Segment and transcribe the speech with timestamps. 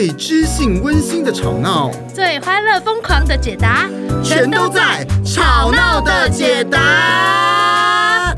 [0.00, 3.86] 最知性温馨的吵闹，最欢乐疯狂的解答，
[4.24, 8.34] 全都在《吵闹的解答》。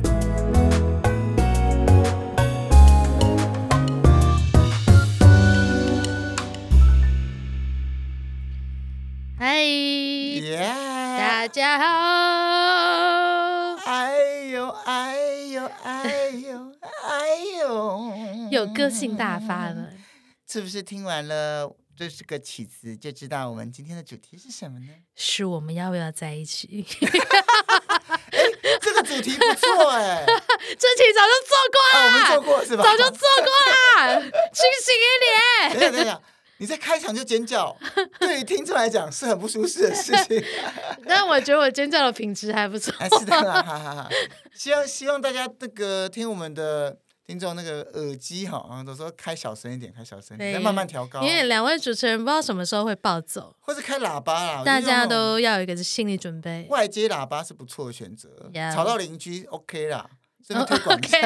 [9.38, 9.62] 嗨，
[11.16, 11.84] 大家好！
[13.86, 14.12] 哎
[14.50, 15.14] 呦哎
[15.52, 16.10] 呦哎
[16.42, 16.58] 呦
[17.06, 18.12] 哎呦，
[18.50, 19.91] 有个性大发了。
[20.52, 21.66] 是不是听完了
[21.96, 24.88] 这是个曲子，就知道我们今天的主题是什么呢？
[25.16, 26.84] 是我们要不要在一起？
[27.00, 28.40] 哎，
[28.78, 30.26] 这个主题不错哎，
[30.78, 32.84] 这题早就做过了，啊，我们做过是吧？
[32.84, 33.50] 早就做过
[34.04, 35.80] 了，清醒一点。
[35.80, 36.20] 等一下，等一下，
[36.58, 37.74] 你在开场就尖叫，
[38.20, 40.44] 对于听众来讲是很不舒适的事情。
[41.06, 42.92] 但我觉得我尖叫的品质还不错。
[43.18, 44.10] 是的啦，哈哈哈。
[44.52, 46.98] 希望希望大家那个听我们的。
[47.24, 51.22] 听众那个耳机哈，啊，都说开小声一点，开小声，再慢慢调高。
[51.22, 56.66] 因为两位主持人不知道什么时候会暴走，或是开喇叭啦，大家都要有一个心理准备。
[56.68, 60.10] 外接喇叭是不错的选择.吵到邻居 OK 啦，
[60.44, 61.20] 顺便推广一下，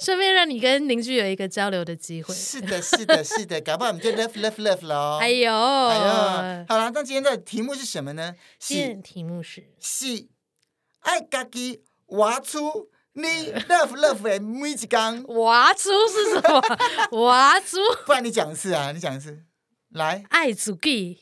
[0.00, 0.22] 顺、oh.
[0.22, 2.32] 便让你跟邻居有一个交流的机会。
[2.32, 5.18] 是的，是的，是的， 搞不好我们就 love love love 了。
[5.18, 8.32] 哎呦，哎呦，好了，那今天的题目是什么呢？
[8.60, 10.28] 今天题目是是
[11.00, 12.90] 爱家己挖出。
[13.16, 16.60] 你 love love 的每一天，挖出是什么？
[17.24, 18.90] 挖出，不然你讲一次啊！
[18.92, 19.44] 你讲一次，
[19.90, 21.20] 来，爱自己，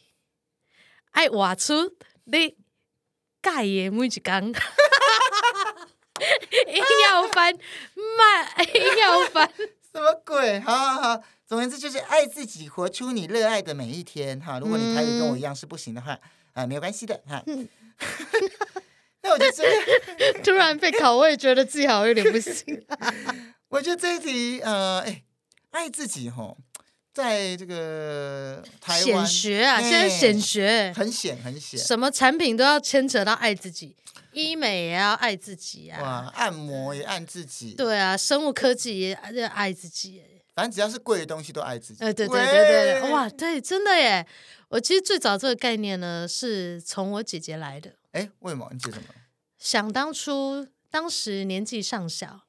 [1.11, 2.57] 爱挖出你
[3.43, 4.55] 盖的每一天，
[6.69, 7.55] 硬要翻，
[8.17, 9.51] 慢，硬要翻，
[9.93, 10.61] 什么鬼？
[10.61, 14.41] 好好好，总而言之就是爱自己，活出你热爱的每一天。
[14.41, 16.19] 哈，如果你台语跟我一样是不行的话，啊、
[16.55, 17.45] 嗯呃，没有关系的哈。
[19.23, 22.85] 那我觉得 突然被考，我也觉得自己好像有点不行。
[23.71, 25.23] 我觉得这一题，呃，哎，
[25.71, 26.59] 爱自己吼，
[27.15, 33.97] 在这个台湾显学啊，现在显学很显很显，什么产品都要牵扯到爱自己，
[34.33, 40.23] 医美也要爱自己啊，哇，按摩也爱自己，对啊，生物科技也要爱自己，
[40.55, 42.05] 反正只要是贵的东西都爱自己。
[42.05, 44.27] 呃，对对对对对，哇，对，真的耶。
[44.69, 47.93] 我其实最早这个概念呢，是从我姐姐来的。
[48.13, 48.69] 哎，为什么？
[48.73, 49.09] 你姐什么？
[49.59, 52.47] 想当初，当时年纪尚小，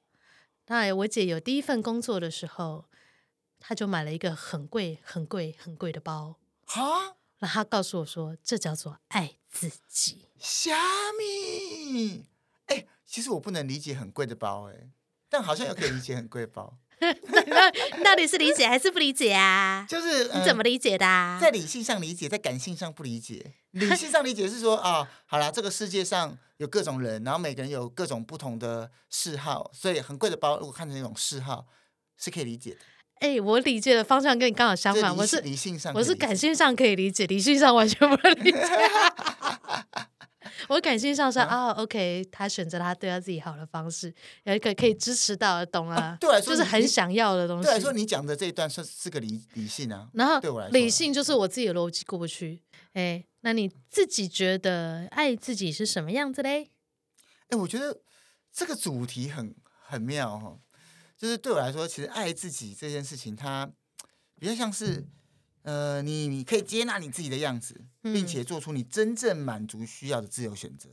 [0.68, 2.86] 那我姐有第一份工作的时候，
[3.60, 6.36] 她就买了一个很贵、很贵、很贵的包。
[6.66, 7.16] 哈？
[7.40, 10.30] 那她告诉我说，这叫做爱自己。
[10.38, 10.76] 虾
[11.18, 12.26] 米？
[12.66, 14.90] 哎，其实我不能理解很贵的包，哎，
[15.30, 16.78] 但好像又可以理解很贵的包。
[17.48, 17.72] 那
[18.04, 19.86] 到底是理解还是不理解啊？
[19.90, 21.40] 就是、呃、你怎么理解的、啊？
[21.42, 23.54] 在理性上理解，在感性上不理解。
[23.72, 31.66] 理性上理解是说啊，好啦，这个世界上有各种人，然后每个人有各种不同的嗜好，所以很贵的包如果看成一种嗜好
[32.18, 32.78] 是可以理解的。
[33.20, 38.58] 哎、欸，我理解的方向跟你刚好相反，我是理性上，我是感性上可以理解，理性上完全不理解。
[40.70, 46.18] 我感性上说啊、哦、，OK，他选择他对他自己好的方式，有一个可以支持到的，懂啊？
[46.20, 47.70] 对，就是很想要的东西。
[47.70, 50.10] 对，说你讲的这一段算是个理理性啊。
[50.14, 52.62] 然后对我来说，理性就是我自己的逻辑过不去。
[52.94, 56.70] 哎，那你自己觉得爱自己是什么样子嘞？
[57.50, 58.02] 哎，我觉得
[58.52, 60.60] 这个主题很很妙哈、哦，
[61.18, 63.70] 就是对我来说，其实爱自己这件事情，它
[64.40, 64.98] 比较像是。
[64.98, 65.08] 嗯
[65.64, 70.90] 呃，你你可以接纳你自己的样子，并且做出你真正满足需要的自由选择。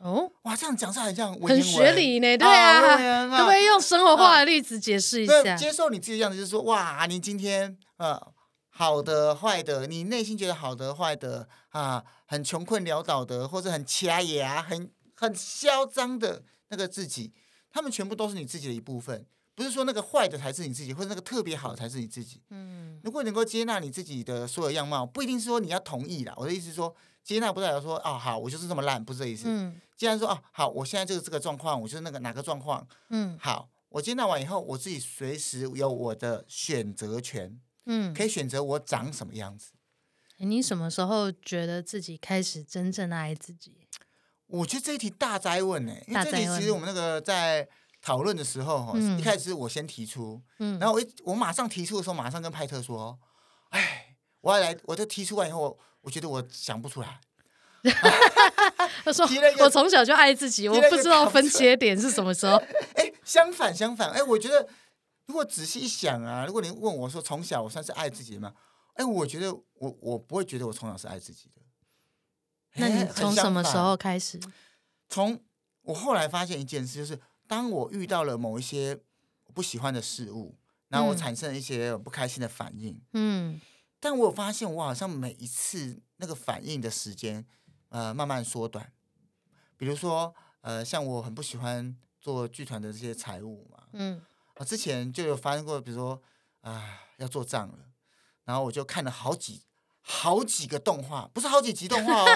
[0.00, 2.36] 哦，哇，这样讲出来很像文文，很学理呢。
[2.36, 5.52] 对啊，可不可以用生活化的例子解释一下？
[5.52, 8.20] 啊、接受你自己的样子，就是说，哇，你今天呃，
[8.68, 17.32] 好的、坏的，你内心觉得好的、坏的啊，很穷困潦倒的，或者很掐牙、很很嚣张的那个自己，
[17.70, 19.24] 他们全部都是你自己的一部分。
[19.54, 22.42] 不是说那个坏的才是你自己，或者那个特别好的才是你自己。
[22.50, 26.34] 嗯，如果能够接纳你自己的所有样貌，不一定是说你要同意啦。
[26.36, 26.92] 我的意思是说，
[27.22, 29.44] 接纳不代表说哦好，我就是这么烂，不是这意思。
[29.46, 32.84] 嗯，既然说哦好，我现在就是这个状况，我就是那个哪个状况。
[33.10, 37.60] 嗯，好，我接纳完以后，我自己随时有我的选择权。
[37.86, 39.72] 嗯，可以选择我长什么样子。
[40.38, 43.86] 你什么时候觉得自己开始真正爱自己？
[44.48, 47.68] 我觉得这一题大灾问呢，因为这题其实我们那个在。
[48.04, 53.18] 讨论的时候，嗯，一开始我先提出，嗯，然后我一我马上提出的时候，马上跟派特说，
[53.70, 57.18] 哎，我要来，我就提出完以后，我觉得我想不出来。
[59.04, 59.26] 他 说
[59.60, 62.56] ：“我从小就爱自己，我不知道分切点是什么时候。
[62.96, 64.68] ”哎，相反相反，哎，我觉得
[65.26, 68.52] 如果仔细一想啊，如果你问我说从小我算是爱自己的吗？
[68.94, 71.62] 哎，我觉得我我不会觉得我从小是爱自己的。
[72.74, 74.38] 那你从什么时候开始？
[75.08, 75.40] 从
[75.82, 77.18] 我后来发现一件事，就是。
[77.46, 78.98] 当我遇到了某一些
[79.52, 80.56] 不喜欢的事物，
[80.88, 83.60] 然后我产生了一些不开心的反应，嗯，
[84.00, 87.44] 但我有发现，我好像每一次那个反应的时间，
[87.88, 88.92] 呃，慢慢缩短。
[89.76, 94.22] 比如说，呃，像我很不喜欢做剧团的这些财务嘛，嗯，
[94.54, 96.22] 啊，之前就有发生过，比如说
[96.60, 97.78] 啊、呃，要做账了，
[98.44, 99.62] 然后我就看了好几
[100.00, 102.26] 好几个动画，不是好几集动画哦，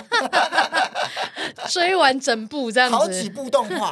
[1.69, 3.89] 追完整部这样子，好几部动画，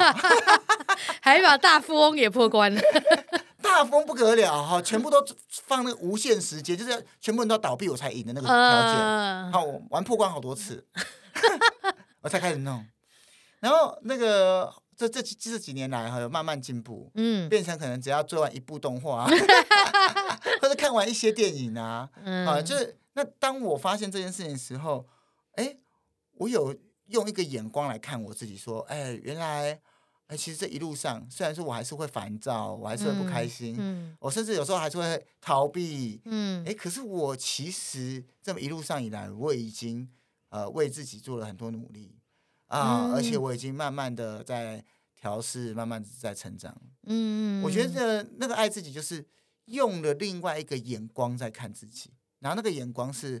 [1.21, 2.81] 还把大富翁也破关了。
[3.61, 9.51] 大风不得了哈，全部都放那个无限时间，就是全部人都要倒闭我才赢的那个条件。
[9.51, 10.85] 好，我玩破关好多次，
[12.21, 12.85] 我才开始弄。
[13.59, 19.25] 然后那个这这这几年来哈，有慢慢进步，嗯，变成可能只要追完一部动画，
[20.61, 22.07] 或者看完一些电影啊，
[22.45, 25.05] 啊，就是那当我发现这件事情的时候，
[25.55, 25.75] 哎，
[26.35, 26.73] 我有
[27.07, 29.79] 用一个眼光来看我自己，说，哎，原来。
[30.27, 40.05] 哎，其实这一路上，虽然说我还是会烦躁，我还是会不开心，嗯嗯、我甚至有时候还是会逃避，嗯，哎，可是我其实这么一路上以来，我已经
[40.49, 42.13] 呃为自己做了很多努力
[42.65, 44.83] 啊，嗯、而且我已经慢慢的在
[45.15, 46.75] 调试，慢慢的在成长，
[47.05, 49.25] 嗯，我觉得那个爱自己就是
[49.67, 53.39] 用了另外一个眼光在看自己，然后那个眼光是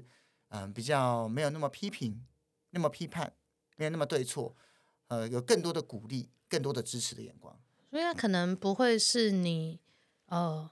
[0.51, 2.25] 嗯、呃、比较没有那么批评，
[2.69, 3.33] 那么批判，
[3.77, 4.53] 没有那么对错，
[5.07, 6.29] 呃，有更多的鼓励。
[6.49, 7.53] 更多的支持的眼光，
[7.91, 9.81] 所以他可能不会是你，
[10.27, 10.71] 呃，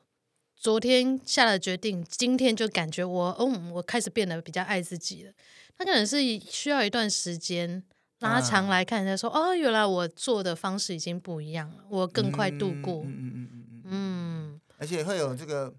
[0.56, 5.34] 昨天下了决定，今天就感觉我，哦，我开始变得比较爱自己了。
[5.78, 7.84] 他可能是需要一段时间
[8.19, 13.04] 拉长来看，他说，啊、哦，原来我做的方式已经不一样了，我更快度过。
[13.04, 15.75] 嗯嗯嗯嗯嗯，嗯，而且会有这个，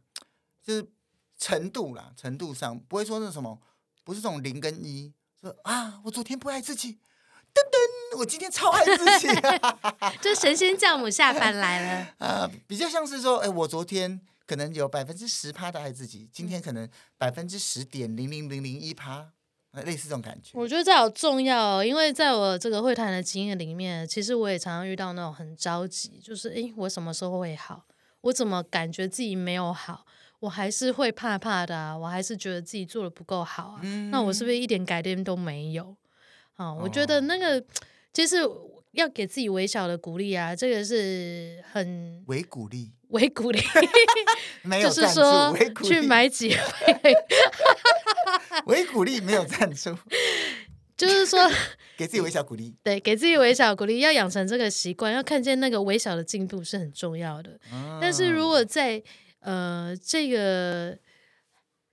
[0.62, 0.86] 就是
[1.38, 3.58] 程度啦，程度上不会说那什么，
[4.04, 6.98] 不是这种零跟一，说啊，我昨天不爱自己。
[7.56, 9.28] 噔噔，我今天超爱自己，
[10.20, 12.00] 就神仙教母下凡来了。
[12.18, 19.28] 啊、呃，比较像是说，哎，我昨天可能有百分之十趴的爱自己，今天可能百分之十点零零零零一趴，
[19.84, 20.50] 类似这种感觉。
[20.54, 27.84] 我觉得这好重要，哦因为在我这个会谈的经验里面，其实我也常常遇到那种很着急，就是哎，我什么时候会好？
[28.22, 30.04] 我怎么感觉自己没有好？
[30.40, 33.80] 我还是会怕怕的、啊，我还是觉得自己做的不够好啊。
[33.82, 35.96] 嗯、那我是不是一点改变都没有？
[36.56, 37.62] 啊，我觉得那个
[38.12, 38.36] 其实
[38.92, 43.60] 要给自己微小的鼓励啊，这个是很微鼓励，微鼓励，
[44.62, 45.54] 没有就是说
[45.84, 47.14] 去买几杯，
[48.66, 49.94] 微鼓励没有赞助，
[50.96, 51.38] 就是说
[51.96, 57.50] 给自己微小鼓励，对，给自己微小鼓励，要养成这个习惯，要看见那个微小的进步是很重要的。
[57.70, 59.02] 哦、但是如果在
[59.40, 60.98] 呃这个。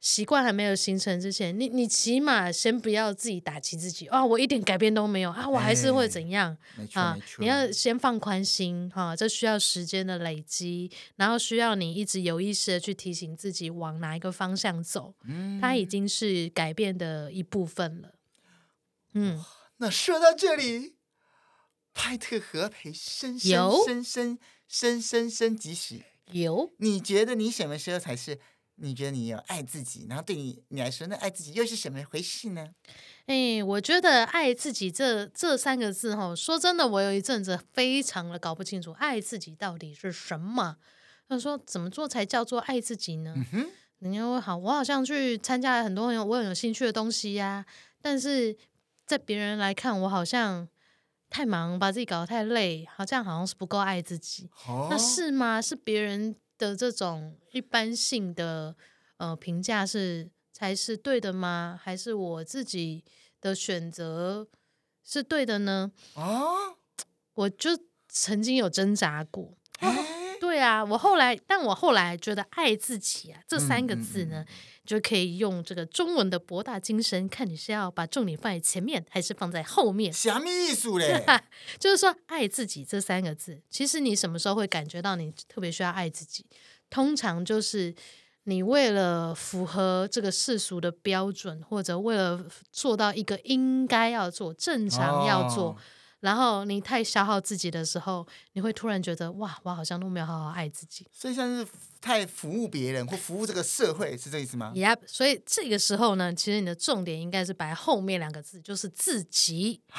[0.03, 4.23] 习惯还没有形成之前，你你起码先不要自己打击自己啊！
[4.23, 5.47] 我一点改变都没有啊！
[5.47, 6.57] 我还是会怎样？
[6.91, 7.17] 欸、啊？
[7.37, 15.15] 你要先放宽心哈、啊，这需要时间的累积，然后需要你一直有意识的去提醒自己往哪一个方向走。
[15.23, 18.15] 嗯，它已经是改变的一部分了。
[19.13, 19.41] 嗯，
[19.77, 20.97] 那说到这里，
[21.93, 26.01] 派特和培深深深深深深深即使
[26.31, 28.41] 有，你觉得你什么时候才是？
[28.75, 32.69] 你觉得你有爱自己，然后对你你来说，那爱自己又是什么回事呢？
[33.25, 40.77] 哎，我觉得爱自己这这三个字，哈，说真的，我有一阵子非常的搞不清楚，爱自己到底是什么。
[41.29, 43.33] 他说，怎么做才叫做爱自己呢？
[43.35, 43.69] 嗯哼，
[43.99, 47.65] 你会好，我好像去参加了很多很有我很有兴趣的东西呀、啊，
[48.01, 48.55] 但是
[49.05, 50.67] 在别人来看，我好像
[51.29, 54.49] 太忙，把自己搞得太累，好像好像是不够爱自己。
[54.67, 55.61] 哦、那是吗？
[55.61, 58.75] 是别人的这种一般性的
[59.17, 61.79] 呃评价是才是对的吗？
[61.81, 63.03] 还是我自己
[63.41, 64.47] 的选择
[65.03, 65.91] 是对的呢？
[66.15, 66.75] 啊，
[67.33, 67.71] 我就
[68.07, 69.57] 曾经有挣扎过。
[69.79, 69.89] 欸、
[70.53, 74.41] 对啊，我后来，但我后来觉得爱自己啊这三个字呢。
[74.41, 74.47] 嗯嗯嗯
[74.83, 80.11] 就可以用这个中文的博大精深，看你是要把重点放在前面，还是放在后面。
[80.11, 81.23] 什么意思嘞？
[81.79, 86.45] 就是说，爱自己这三个字，其实你什么时候会感觉到你特别需要爱自己？
[86.89, 87.95] 通常就是
[88.43, 95.67] 你为了符合这个世俗的标准，或者为了做到一个应该要做、正常要做。
[95.69, 95.77] 哦
[96.23, 101.05] 然后你太消耗自己的时候，你会突然觉得哇，我好像都没有好好爱自己。
[101.11, 101.67] 所以像是
[101.99, 104.99] 太服务别人或服务这个社会，是这意思吗？Yep。
[105.05, 109.81] 所以这个时候呢，其实你的重点应该是摆后面两个字，就是自己。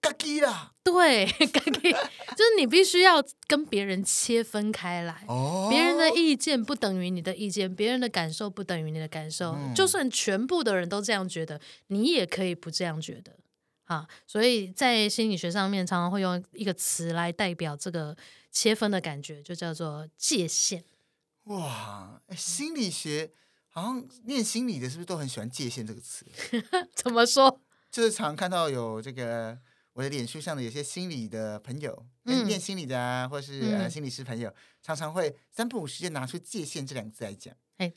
[0.00, 0.72] 嘎叽啦。
[0.82, 5.24] 对， 嘎叽，就是你必须要跟别人切分开来。
[5.28, 5.68] 哦。
[5.70, 9.52] 别人的意见不等于你的意见，别人的感受不等于你的感受。
[9.52, 9.72] 嗯。
[9.74, 13.32] 就算全部的人都这样觉得，你也可以不这样觉得。
[13.88, 18.14] 啊，所以在心理学上面，常常会用一个词来代表这个
[18.52, 20.84] 切分的感觉，就叫做界限。
[21.44, 23.32] 哇，心理学
[23.68, 26.26] 好像念心理的，是不是都很喜欢“界限”这个词？
[26.94, 27.62] 怎么说？
[27.90, 29.58] 就是常看到有这个
[29.94, 37.54] 我的脸书上的有些心理的朋友，嗯，念心理的啊，或是、嗯、呃心理师朋友，常常会三不五时就拿出“界限”这两个字来讲。
[37.78, 37.90] 哎，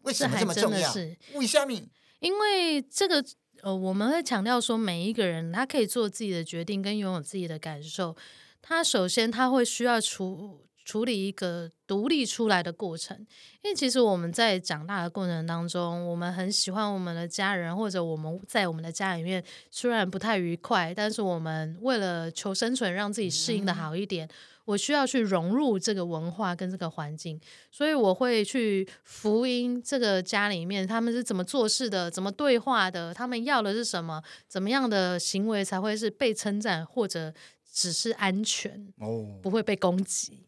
[0.00, 0.90] 为什么这么重要？
[1.34, 1.78] 为什么？
[2.20, 3.22] 因为这个
[3.64, 8.14] 呃，我们会强调说，每一个人他可以做自己的决定，跟拥有自己的感受。
[8.60, 13.16] 他首先他会需要除处理一个独立出来的过程，
[13.62, 24.28] 因为其实我们在长大的过程当中，我们很喜欢我们的家人，或者我们在我们的家里面虽然不太愉快，但是我们为了求生存，让自己适应的好一点，
[24.66, 37.32] 我需要去融入这个文化跟这个环境，所以我会去福音这个家里面他们是怎么做事的，怎么对话的，他们要的是什么，怎么样的行为才会是被称赞或者。
[37.76, 40.46] 只是安全哦，不会被攻击。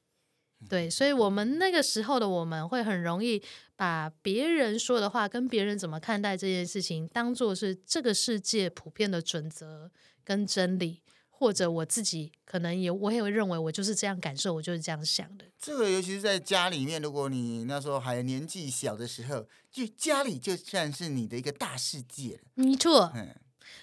[0.69, 3.43] 对，所以，我们那个时候的我们会很容易
[3.77, 9.91] 把别人说的话跟别人怎么看待这件事情，当做是这个世界普遍的准则
[10.25, 15.45] 跟真理，或者我自己可能也我也会认为我就是这样感受，我就是这样想的。
[15.59, 22.41] 这个尤其是在家里面，如果你那时候还年纪小的时候，就家里就算是你的一个大世界了。
[22.55, 23.13] 没错。
[23.15, 23.35] 嗯。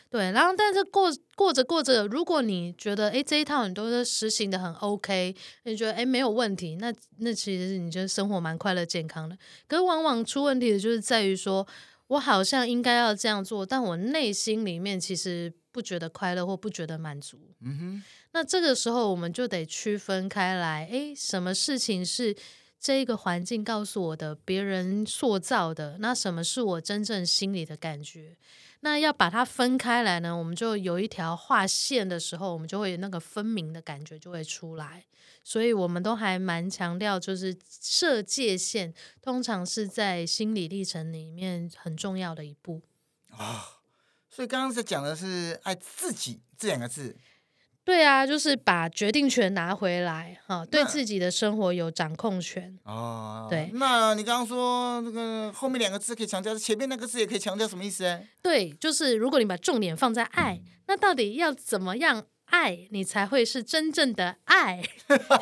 [0.09, 9.37] 对，然后但是过过着过着，如果你觉得哎这一套你都是实行的很 OK，你觉得哎没有问题，那那其实你觉得生活蛮快乐健康的。
[9.67, 11.67] 可是往往出问题的就是在于说，
[12.07, 17.39] 我好像应该要这样做，但我内心里面其实不觉得快乐或不觉得满足。
[17.61, 22.35] 嗯哼，那这个时候我们就得区分开来，哎，什么事情是
[22.83, 28.35] 这一个环境告诉我的，别人塑造的，那什么是我真正心里的感觉？
[28.81, 35.05] 那要把它分开来呢，我们就有一条划线的时候，我们就会有那个分明的感觉就会出来。
[35.45, 42.81] 所以我们都还蛮强调，就是设界限，通常是在心理历程里面很重要的一步
[43.29, 43.79] 啊、
[44.29, 47.15] 所以刚刚在讲的是爱自己这两个字。
[47.85, 52.79] 对啊，就是把决定权拿回来，哈，对自己的生活有掌控权。
[52.85, 53.69] 哦，对。
[53.73, 58.21] 那你刚刚说那个后面两个字可以强调，前面那个字也可以强调，什么意思？
[58.41, 64.81] 对，就是如果你把重点放在爱，嗯、那到底要怎么样爱你才会是真正的爱？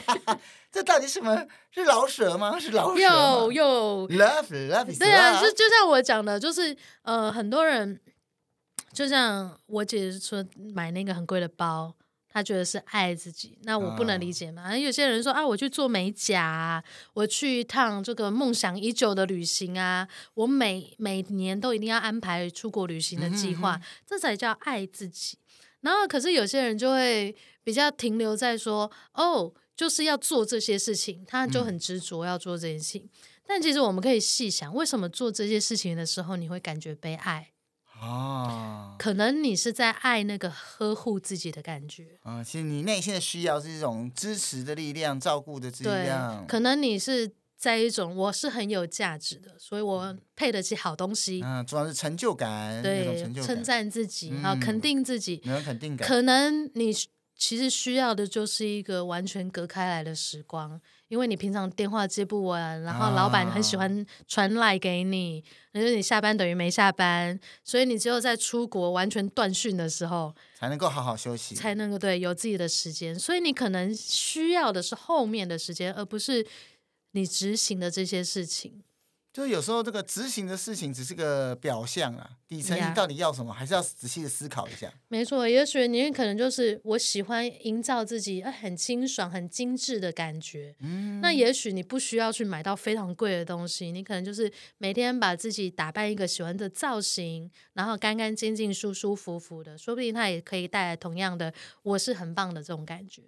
[0.71, 1.45] 这到底什么？
[1.69, 2.57] 是老舍吗？
[2.60, 3.01] 是老舍？
[3.01, 4.98] 有有 love love。
[4.98, 8.00] 对啊，就就像我讲的，就是呃，很多人
[8.91, 10.43] 就像我姐说，
[10.74, 11.93] 买那个很贵的包。
[12.33, 14.79] 他觉得是爱自己，那我不能理解嘛？Oh.
[14.79, 16.83] 有些人说啊，我去做美甲啊，
[17.13, 25.38] 我去一趟这个梦想已久的旅行啊，我每每年都一定要安排出国旅行的计划，这才叫爱自己。
[25.81, 33.01] 然后，可是有些人就会比较停留在说，哦，就是要做这些事情，他就很执着要做这件事情。
[33.03, 33.09] 嗯。
[33.45, 37.50] 但其实我们可以细想，为什么做这些事情的时候，你会感觉被爱？
[38.01, 42.17] 哦，可能你是在爱那个呵护自己的感觉。
[42.24, 46.43] 啊，其实你内心的需要是一种支持的力量、照顾的力量。
[46.43, 51.41] 对，可能你是在一种我是很有价值的，所以我配得起好东西。
[51.43, 56.08] 嗯，主要是成就感，对，称赞自己啊，肯定自己，有肯定感。
[56.08, 56.91] 可能你
[57.38, 60.81] 其实需要的就是一个完全隔开来的时光。
[61.12, 73.13] 因为你平常电话接不完，然后老板很喜欢传赖给你，因为你下班等于没下班，所以你只有在出国完全断讯的时候，才能够好好休息，才能够对有自己的时间。
[73.20, 76.48] 所以你可能需要的是后面的时间，而不是
[77.12, 78.82] 你执行的这些事情。
[79.33, 84.91] 就是有时候这个执行的事情只是个表象啊，底层你到底要什么，还是要仔细的思考一下。
[85.07, 90.75] 没错，也许你可能就是我喜欢营造自己很清爽、很精致的感觉。
[90.79, 103.21] 嗯，那也许你不需要去买到非常贵的东西，你可能就是每天把自己打扮一个喜欢的造型，然后干干净净、舒舒服服的，说不定它也可以带来同样的“我是很棒的”这种感觉。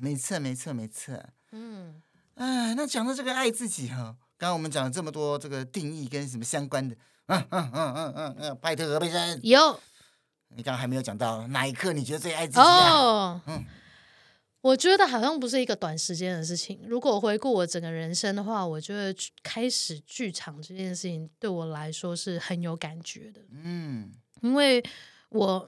[0.00, 1.14] 没错，没错，没错。
[1.52, 2.02] 嗯，
[2.34, 4.16] 哎，那讲到这个爱自己哈。
[4.38, 6.94] 刚刚我们讲了这么多这个定义跟什么相关的，
[7.26, 9.80] 嗯嗯嗯嗯嗯嗯，拜特和佩珊有，
[10.48, 12.92] 你刚刚还没有讲到哪一刻你觉得最爱自己啊？
[12.92, 13.64] 哦，嗯，
[14.60, 16.80] 我觉得好像不是一个短时间的事情。
[16.86, 23.40] 如果回顾我整个人生的话，我觉得开始剧场这件事情对我来说是很有感觉的。
[23.50, 24.12] 嗯，
[24.42, 24.84] 因为
[25.30, 25.66] 我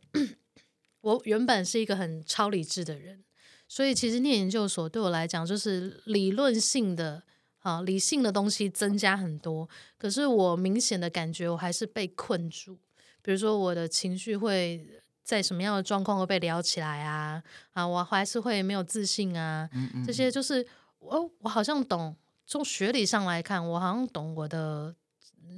[1.00, 3.24] 我原本是一个很超理智的人，
[3.66, 7.22] 所以其实念研究所对我来讲就是理论性的。
[7.60, 12.78] 啊，理性的东西增加很多，可是我明显的感觉我还是被困住。
[13.22, 14.86] 比如说，我的情绪会
[15.22, 17.42] 在什么样的状况会被撩起来啊？
[17.72, 19.68] 啊，我还是会没有自信啊。
[19.72, 20.66] 嗯嗯，这些就是
[20.98, 22.16] 我，我好像懂。
[22.46, 24.94] 从学理上来看，我好像懂我的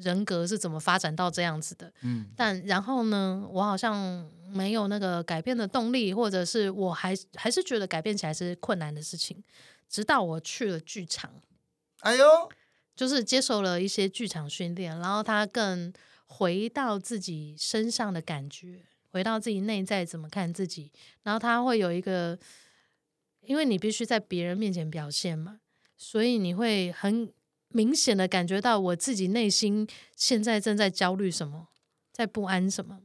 [0.03, 1.93] 人格是怎么发展到这样子的。
[2.01, 9.41] 嗯，但然后呢，我好像没有那个改变的动力，或者是我还还是觉得改变起来是困难的事情。
[9.89, 11.31] 直到我去了剧场，
[12.01, 12.25] 哎呦，
[12.97, 15.93] 就是接受了一些剧场训练，然后他更
[16.27, 20.91] 回到自己身上的感觉，回到自己内在怎么看自己，
[21.23, 22.39] 然后他会有一个，
[23.43, 25.61] 因为你必须在别人面前表现嘛，
[25.97, 27.33] 所以你会很
[27.69, 31.69] 明显的感觉到我自己内心现在正在焦虑什么，
[32.13, 33.01] 在不安什么，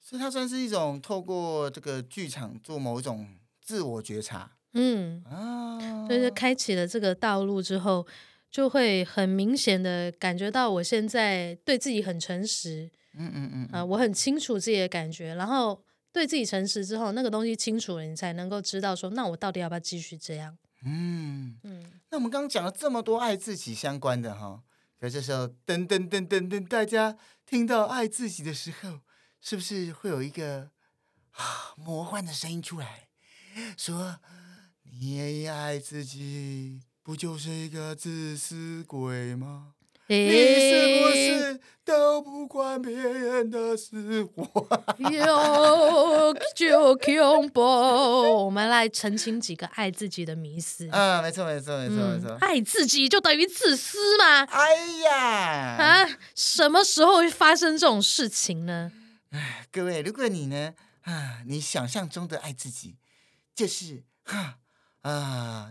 [0.00, 3.28] 所以它算是一种透过这个剧场做某一种
[3.60, 4.56] 自我觉察。
[4.72, 8.06] 嗯啊，就是开启了这个道路之后，
[8.50, 20.58] 就会很明显的感觉到我现在对自己很诚实，嗯嗯嗯啊，我很清楚自己的感觉，然后对自己诚实之后，那个东西清楚了，你才能够知道说，那我到底要不要继续这样？
[20.84, 24.62] 嗯嗯，那我们刚刚讲了这么多爱自己相关的哈，
[24.98, 27.16] 可这时候噔噔噔噔噔，大家
[27.46, 29.00] 听到爱自己的时候，
[29.40, 30.70] 是不是会有一个
[31.32, 33.08] 啊魔幻的声音出来
[33.76, 34.18] 说？
[34.92, 39.72] 你也爱自己，不就是一个自私鬼吗？
[40.08, 44.44] 欸、你是不是都不管别人的死活？
[44.98, 47.62] 有就恐怖。
[47.62, 50.88] 我们来澄清几个爱自己的迷思。
[50.90, 52.36] 啊，没错，没错，没错，没错。
[52.40, 54.42] 爱自己就等于自私吗？
[54.46, 58.90] 哎呀，啊，什么时候会发生这种事情呢？
[59.30, 62.96] 哎，各位，如果你呢，啊，你想象中的爱自己，
[63.54, 64.36] 就是哈。
[64.38, 64.56] 啊，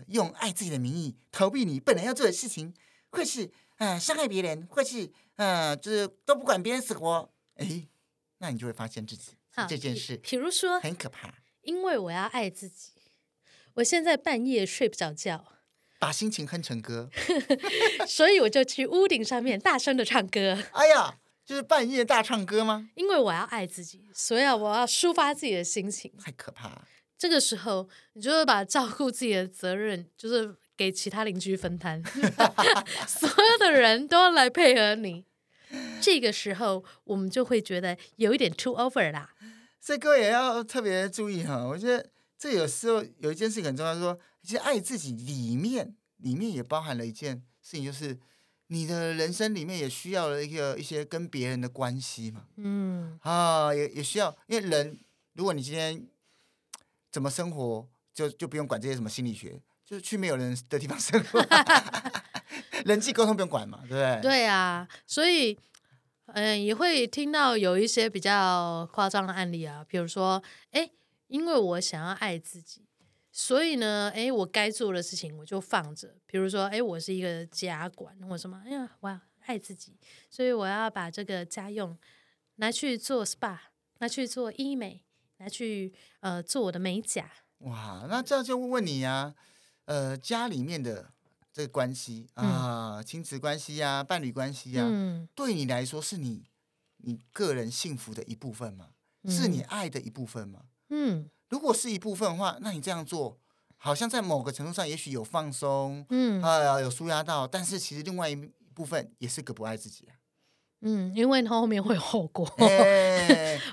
[0.08, 2.74] 用爱自己的名义逃避你本来要做的事情，
[3.10, 7.88] 或是啊伤害别人，或是啊就是都不管别人死活，哎，
[8.40, 9.34] 那你就会发现自己
[9.68, 11.34] 这件事，比如说很可怕。
[11.62, 12.94] 因为我要爱自己，
[13.76, 15.46] 我现在半夜睡不着觉，
[16.00, 17.10] 把心情哼成歌，
[18.08, 20.58] 所以我就去屋顶上面大声的唱歌。
[20.74, 22.90] 哎呀，就是半夜大唱歌吗？
[22.96, 26.12] 因为我要爱自己，所以我要抒发自己的心情。
[26.18, 26.88] 太可怕了。
[27.20, 32.02] 这个时候，你就会把照顾自己的责任，就是给其他邻居分摊，
[33.06, 35.26] 所有的人都要来配合你。
[36.02, 39.36] 这个时候，我们就会觉得有一点 too over 啦。
[39.82, 48.18] 所以各位也要特别注意哈，我觉得这有时候有一件事情很重要，说其实爱自己里面里面也包含了一件事情，就是
[48.68, 52.46] 你的人生里面也需要了一个一些跟别人的关系嘛。
[52.56, 54.98] 嗯啊，也也需要，因为人
[55.34, 56.08] 如果你今天。
[57.12, 61.44] 怎么生活就就不用管这些什么心理学，就是去没有人的地方 生活，
[62.86, 64.20] 人际沟通不用管嘛，对不对？
[64.22, 65.58] 对啊，所以
[66.28, 70.42] 嗯，也会听到有一些比较夸张的案例啊，比如说，
[70.72, 70.90] 哎，
[71.28, 72.86] 因为我想要爱自己，
[73.32, 79.98] 所以呢，哎，我该做的事情我就放着，比如说，哎，我是一个家管或什么，哎呀，我要爱自己，
[80.30, 81.98] 所以我要把这个家用
[82.58, 83.58] 拿去做 SPA，
[83.98, 85.04] 拿去做医美。
[85.40, 87.30] 来去呃做我的美甲。
[87.60, 89.36] 哇，那这样就问你呀、啊，
[89.86, 91.12] 呃，家里面的
[91.52, 96.46] 这个关系啊，嗯、亲子关系呀、啊，伴侣关系呀、啊，嗯、对你来说是你
[96.98, 98.92] 你个人幸福的一部分吗？
[99.24, 100.62] 嗯、是你爱的一部分吗？
[100.90, 103.38] 嗯，如果是一部分的话，那你这样做
[103.76, 108.36] 好像在某个程度上也许有放松，嗯，啊，有舒压到，但是其实另外一
[108.74, 110.16] 部分也是个不爱自己啊。
[110.82, 113.09] 嗯，因为它后面会有后果，欸、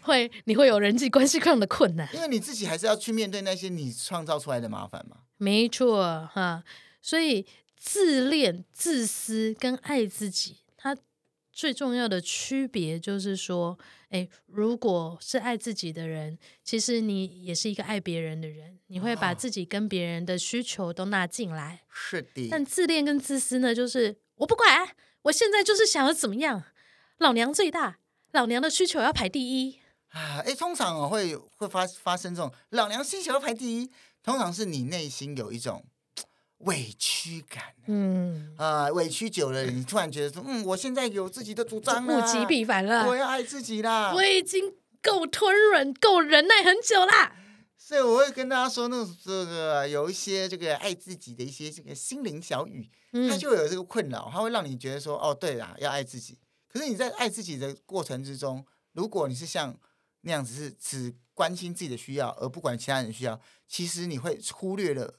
[0.02, 5.18] 会你会有人际关系上的困难，因为你自己还是要去面对那些你创造出来的麻烦嘛。
[5.36, 6.64] 没错哈，
[7.02, 10.96] 所以自恋、自私跟爱自己，它
[11.52, 13.78] 最重要的区别就是说，
[14.08, 21.82] 哎，如果是爱自己的人，其实你也是一个爱别人的人，你会把自己跟别人的需求都纳进来。
[21.90, 22.48] 是的。
[22.50, 24.88] 但自恋跟自私呢，就是我不管，
[25.22, 26.64] 我现在就是想要怎么样。
[27.18, 27.98] 老娘最大，
[28.32, 29.78] 老娘的需求要排第一
[30.16, 30.40] 啊！
[30.46, 33.90] 哎，通常会会发发生这种老娘需求要排第一，
[34.22, 35.84] 通常是你内心有一种
[36.58, 47.36] 委屈感，嗯啊，委屈久了，你突然觉得说，嗯，我现在有自己的主张了，物极必反了，我要爱自己啦，我已经够吞忍、够忍耐很久啦。
[47.76, 56.38] 所以我会跟大家说，那种这个有一些这个爱自己的一些这个心灵小语，嗯、它就有这个困扰，它会让你觉得说，哦，对啦，要爱自己。
[56.68, 59.78] 可是你在爱自己的过程之中，如果你是像
[60.26, 65.14] 那样子是只关心自己的需要，而不管其他人的需要，其实你会忽略了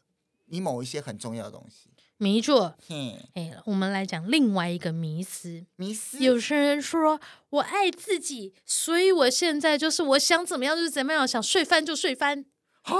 [0.47, 1.89] 你某一些很重要的东西。
[2.17, 5.65] 没错，哎嘿，我们来讲另外一个迷思。
[5.77, 12.43] 迷思，有些人说我爱自己，所以我现在就是我想怎么样就是怎么样，想睡翻就睡翻。
[12.81, 12.93] 啊？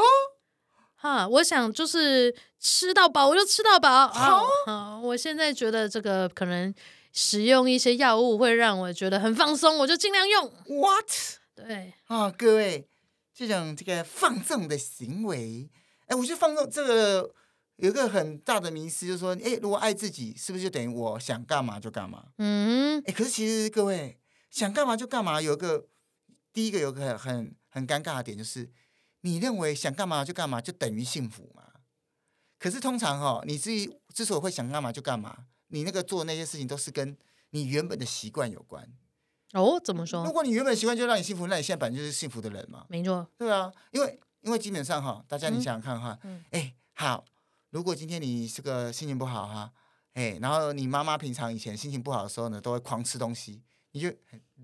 [0.96, 4.08] 哈，我想就是吃到饱，我就吃到饱。
[4.08, 6.74] 好，好，我现在觉得这个可能
[7.12, 10.54] 使用一些药物会让我觉得很放松，我就尽量用。
[10.68, 11.10] What？
[11.66, 12.88] 对啊，各位，
[13.34, 15.70] 这种这个放纵的行为，
[16.06, 17.34] 哎，我觉得放纵这个
[17.78, 22.28] 有一个很大的迷思，就是说，哎，如果爱自己，是不是就等于我想干嘛就干嘛？
[22.38, 24.20] 嗯，哎，可是其实各位
[24.52, 25.88] 想干嘛就干嘛，有一个
[26.54, 28.70] 第一个有个很很很尴尬的点就是。
[29.22, 31.64] 你认为想干嘛就干嘛就等于幸福嘛？
[32.60, 37.18] 可是通常哈，你自己之所以会想干嘛就干嘛，你那个做那些事情都是跟
[37.50, 38.88] 你原本的习惯有关。
[39.54, 40.26] 哦，怎么说？
[40.26, 42.86] 如果你原本习惯就让你幸福，那你现在本来就是幸福的人嘛。
[42.90, 43.28] 没错。
[43.38, 47.24] 对啊，因为因为基本上哈，大家你想想看哈，嗯，哎，好，
[47.70, 49.72] 如果今天你这个心情不好哈，
[50.14, 54.12] 哎，然后你妈妈平常以前心情不好的时候呢，都会狂吃东西，你就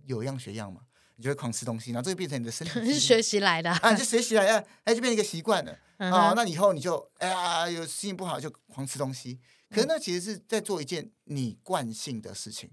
[0.06, 0.82] 有样学样嘛。
[1.16, 6.34] 你就会狂吃东西，然后这个变成你的身体是学习来的啊，就学习来的，哎，就变成一个习惯了啊、嗯哼。
[6.36, 12.72] 那以后你就哎呀，有心情不好就狂吃东西，可是那其实是在做一件你惯性的事情，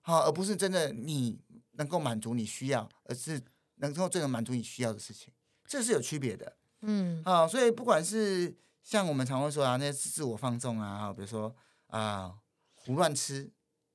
[0.00, 1.38] 好，而不是真的你
[1.72, 3.40] 能够满足你需要，而是
[3.76, 5.32] 能够最能满足你需要的事情，
[5.66, 6.56] 这是有区别的。
[6.82, 11.54] 嗯，啊，所以不管是像我们常会说啊，那些自我放纵啊，比如说
[11.88, 12.34] 啊，
[12.74, 13.50] 胡乱吃，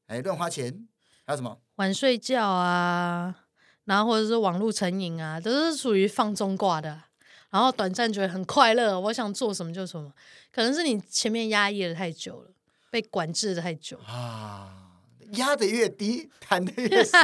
[0.08, 0.88] 哎，乱花钱，
[1.26, 3.44] 还有什么晚睡觉啊。
[3.86, 7.04] 然后或者是网络成瘾啊，都是属于放纵挂的。
[7.52, 10.12] 然后短暂觉得很快乐，我想做什么就什么。
[10.52, 12.52] 可能是你前面压抑的太久了，
[12.90, 14.85] 被管制的太久啊。
[15.34, 17.20] 压得越低， 弹得越深，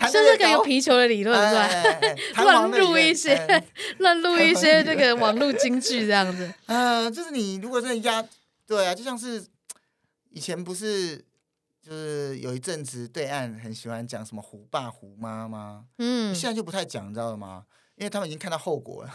[0.00, 2.42] 像这个有皮球的理论是吧？
[2.42, 3.64] 乱录一些，
[3.98, 6.52] 乱录一些这个网络京剧这样子。
[6.66, 8.24] 嗯、呃，就是你如果真的压，
[8.66, 9.44] 对啊，就像是
[10.30, 11.24] 以前不是。
[11.84, 15.86] 就是有一阵子对岸很喜欢讲什么胡爸胡妈吗？
[15.98, 17.64] 嗯，现在就不太讲，你知道吗？
[17.96, 19.14] 因为他们已经看到后果了，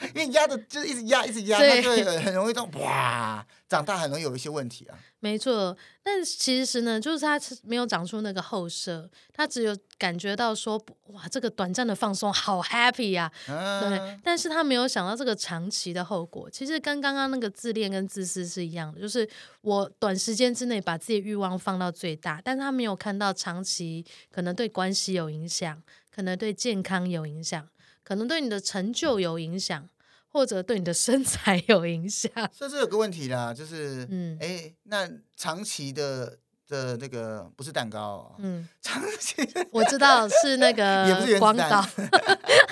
[0.14, 4.98] 因为压的就是一直压，一直压，他就会很容易这种哇，长大很容易有一些问题啊。
[5.18, 16.48] 没错，但其实呢，就是他没有长出那个后设，他只有感觉到说哇，这个短暂的放松好 happy 呀，啊，对，但是他没有想到这个长期的后果。
[16.48, 19.28] 其实跟刚刚那个自恋跟自私是一样的，就是
[19.62, 25.82] 我短时间之内把自己欲望放到最大，但是他没有看到长期可能对关系有影响，
[26.16, 27.68] 可能对健康有影响，
[28.02, 29.88] 可能对你的成就有影响。
[30.28, 36.36] 或者对你的身材有影响，所以这有个问题啦，就是，嗯，哎，那长期的
[36.68, 39.36] 的那个不是蛋糕，哦，嗯，长期
[39.70, 41.06] 我知道是那个
[41.40, 41.82] 广岛，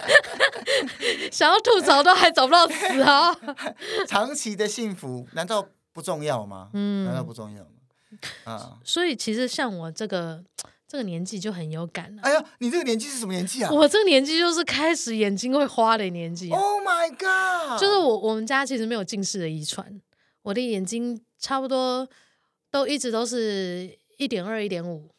[1.00, 3.34] 也想要吐槽都还找不到词哦。
[4.06, 6.68] 长期的幸福难道不重要吗？
[6.74, 7.70] 嗯，难道不重要吗？
[8.44, 10.44] 啊，所以其实像我这个。
[10.94, 12.22] 这个年纪就很有感了。
[12.22, 13.68] 哎呀，你这个年纪是什么年纪啊？
[13.72, 16.48] 我这个年纪就是开始眼睛会花的年纪。
[16.52, 17.80] Oh my god！
[17.80, 20.00] 就是我我们家其实没有近视的遗传，
[20.42, 22.08] 我的眼睛差不多
[22.70, 25.10] 都一直都是一点二、一点五，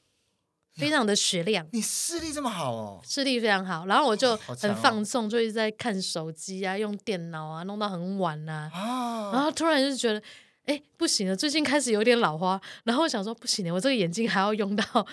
[0.78, 1.68] 非常的雪亮。
[1.74, 3.02] 你视力这么好哦？
[3.06, 8.72] 视力非常好，然后我就很放纵，就一直在看手机啊，用电脑啊，弄到很晚啊。
[8.74, 10.24] 啊然后突然就觉得，
[10.66, 12.62] 哎，不行了，最近开始有点老花。
[12.84, 14.84] 然后我想说，不行了，我这个眼睛还要用到。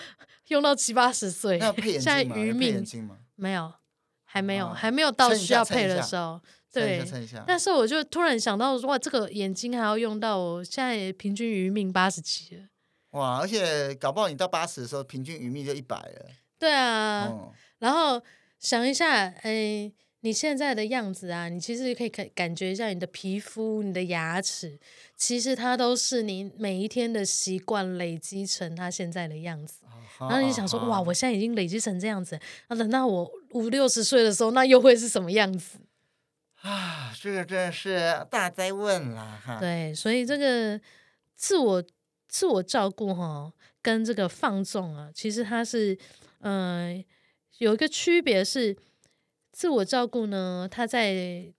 [0.49, 2.85] 用到七八十岁，现在余命
[3.35, 3.73] 没有，
[4.25, 6.39] 还没有，啊、还没有到需要配的时候。
[6.69, 7.01] 对，
[7.47, 12.63] 但是我就突然想到，哇，这个眼睛还要用到，我现在平均余命八十几了。
[13.11, 16.29] 哇，而且搞不好你到八十的时候，平均余命就一百了。
[16.59, 18.21] 对啊，嗯、然后
[18.59, 19.07] 想一下，
[19.43, 19.89] 哎，
[20.23, 24.79] 你现在的样子啊，你其实可以感感觉一下你的皮肤、你的牙齿，
[25.17, 29.81] 其实它都是你每一天的习惯累积成它现在的样子。
[30.19, 35.79] 然后你想说，哇，我现在已经累积成这样子，那等到我五六十岁的时候，那又会是什么样子？
[36.61, 39.59] 啊，这个真是大灾问了哈。
[39.59, 40.79] 对，所以这个
[41.35, 41.83] 自我
[42.29, 45.97] 自我照顾哈，跟这个放纵啊，其实它是
[46.39, 47.05] 嗯、呃、
[47.57, 48.77] 有一个区别是，
[49.53, 51.53] 自我照顾呢，它在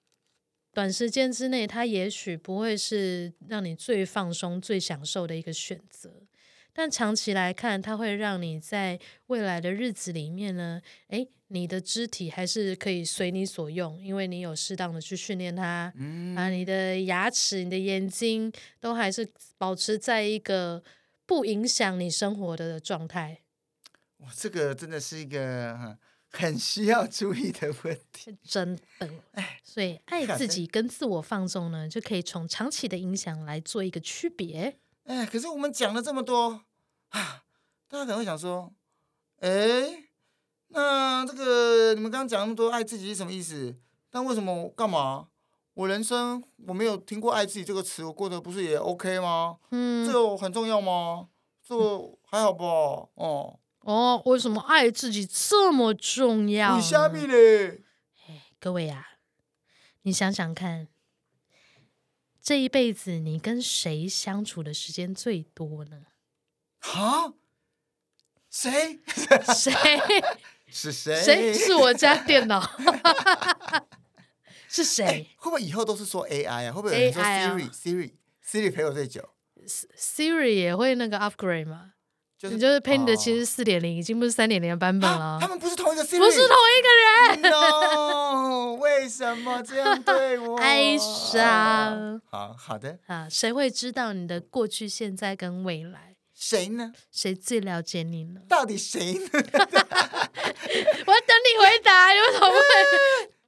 [0.72, 6.12] 短时间之内，它也许不会是让你最放松、最享受的一个选择。
[6.72, 19.24] 但长期来看，它会让你在未来的日子里面呢，诶，你的肢体还是可以随你所用，因为你有适当的去训练它，嗯、啊，你的牙齿、你的眼睛都还是
[19.56, 20.82] 保持在一个
[21.24, 23.38] 不影响你生活的状态。
[24.18, 25.96] 哇，这个真的是一个
[26.36, 29.08] 很需要注意的问题，真的。
[29.32, 34.78] 哎，所以爱自己跟自我放纵呢，就可以从长期的影响来做一个区别。
[35.04, 36.64] 哎，可是我们讲了这么多
[37.10, 37.44] 啊，
[37.88, 38.72] 大家可能会想说，
[39.40, 40.08] 哎，
[40.68, 43.76] 那这个你们刚刚讲那么多爱自己是什么意思？
[44.10, 45.28] 但为什么干嘛
[45.74, 49.58] 我人生我没有听过爱自己这个词，我过得不是也 OK 吗？
[49.70, 51.28] 嗯，这个很重要吗？
[51.66, 51.74] 这
[52.24, 52.64] 还好吧？
[53.14, 56.76] 哦哦，为什么爱自己这么重要？
[56.76, 57.82] 你虾米嘞？
[58.58, 59.06] 各位呀、啊，
[60.02, 60.88] 你想想看，
[62.40, 66.06] 这一辈子你跟谁相处的时间最多呢？
[66.80, 67.34] 啊？
[68.50, 69.00] 谁？
[69.54, 69.72] 谁？
[70.70, 71.22] 是谁？
[71.22, 71.52] 谁？
[71.52, 72.68] 是我家电脑。
[74.68, 75.30] 是谁、欸？
[75.36, 76.72] 会不会以后都是说 AI 啊？
[76.72, 78.12] 会不会有人说 Siri、啊、Siri
[78.44, 79.28] Siri 陪我最久
[79.66, 81.93] ？Siri 也会那个 upgrade 吗？
[82.38, 85.38] 就是、你就是陪你的其实四点零，已经不是三点零的版本了。
[85.40, 86.88] 他们不是同一个 Siri，不是同一个
[87.42, 87.50] 人。
[87.50, 90.58] No， 为什么这样对我？
[90.62, 92.20] 哀伤。
[92.30, 96.16] 好好的啊，谁会知道你的过去、现在跟未来？
[96.34, 96.92] 谁呢？
[97.12, 98.40] 谁最了解你呢？
[98.48, 99.28] 到底谁呢？
[99.32, 102.60] 我要等你回答，你为什么问？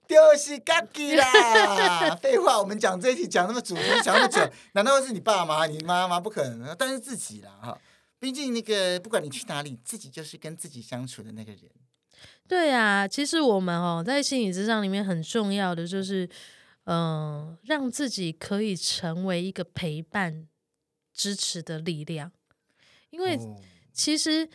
[0.08, 0.62] 就是自
[0.94, 2.16] 己啦！
[2.22, 4.40] 废话，我们讲这一题讲那么主题，讲那么久，
[4.72, 6.20] 难道会是你爸妈、你妈妈？
[6.20, 7.76] 不可能，但是自己啦哈。
[8.18, 11.62] 毕竟那个，不管你去哪里，自己就是跟自己相处的那个人。
[12.48, 16.26] 对啊，其实我们哦，在心理咨商里面很重要的就是，
[16.84, 20.46] 嗯、呃，让自己可以成为一个陪伴、
[21.12, 22.32] 支持的力量。
[23.10, 23.38] 因为
[23.92, 24.48] 其实。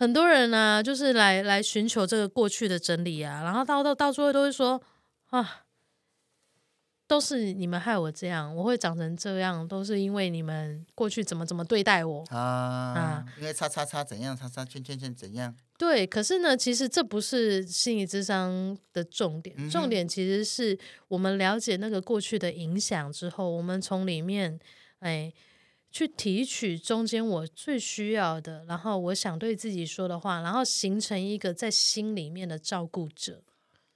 [0.00, 4.82] 很多人呢、啊，就是来来寻求这个过去的真理啊，然后到到到最后都会说
[5.26, 5.59] 啊，
[7.10, 15.52] 都是你们害我这样，我会长成这样，都是因为你们过去怎么怎么对待我啊啊，因为叉叉叉怎样，叉叉圈圈圈怎样。
[15.76, 24.56] 对，可是呢，其实这不是心理智商的重点，嗯、重点其实是我们了解那个过去的影响之后，我们从里面
[25.00, 25.32] 哎。
[25.92, 33.42] 去提取中间我最需要的，然后我想对自己说的话，然后形成一个在心里面的照顾者。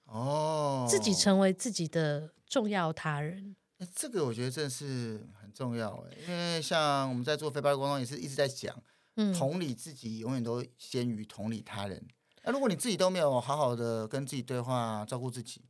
[0.06, 3.56] 哦，自己成为自己的重要他人。
[3.78, 8.72] 欸，这个我觉得真的是很重要哎，因为像我们在做非暴力沟通也是一直在讲，
[9.16, 12.00] 嗯，同理自己永远都先于同理他人。
[12.44, 15.62] 那如果你自己都没有好好的跟自己对话，照顾自己，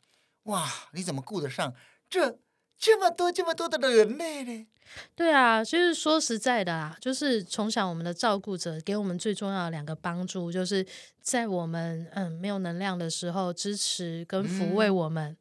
[0.42, 1.74] 哇，你怎么顾得上
[2.10, 2.38] 这？
[2.76, 4.66] 这么多这么多的人类呢？
[5.14, 10.84] 对啊，就是说实在的啊，就是从小我们的照顾者给我们最重要的两个帮助，就是
[11.22, 15.36] 在我们嗯没有能量的时候支持跟抚慰我们，嗯、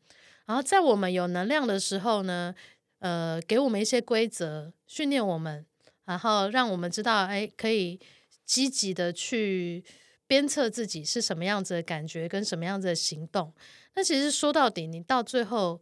[0.46, 2.54] 然后在我们有能量的时候呢，
[3.00, 5.66] 呃，给我们一些规则训练我们，
[6.06, 8.00] 然后让我们知道哎，可以
[8.46, 9.84] 积极的去
[10.28, 13.54] 鞭策自己是什么样子的感觉跟什么样子的行动。
[13.96, 15.82] 那其实说到底，你到最后。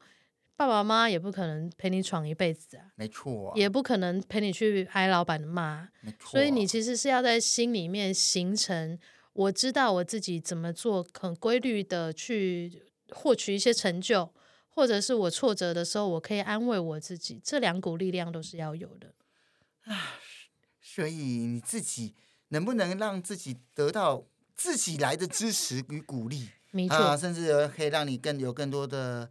[0.57, 8.99] 爸爸妈妈也不可能陪你闯一辈子啊，没错啊，也不可能陪你去挨老板的骂，没错啊，所以你其实是要在心里面形成，
[9.33, 14.31] 我知道我自己怎么做，很规律的去获取一些成就，
[14.73, 19.13] 或者是我挫折的时候，我可以安慰我自己，这两股力量都是要有的
[19.83, 20.15] 啊。
[20.81, 22.15] 所以你自己
[22.49, 26.49] 能不能让自己得到自己来的支持与鼓励？
[26.71, 29.29] 没错，啊，甚至可以让你更有更多的。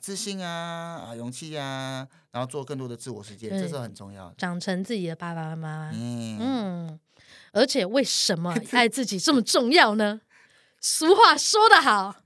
[0.00, 4.34] 自信啊啊，勇气啊，然后做更多的自我实践，这是很重要的。
[4.38, 7.00] 长成自己的爸爸妈妈，嗯，嗯，
[7.52, 10.22] 而且为什么 爱自己这么重要呢？
[10.80, 12.23] 俗话说得好，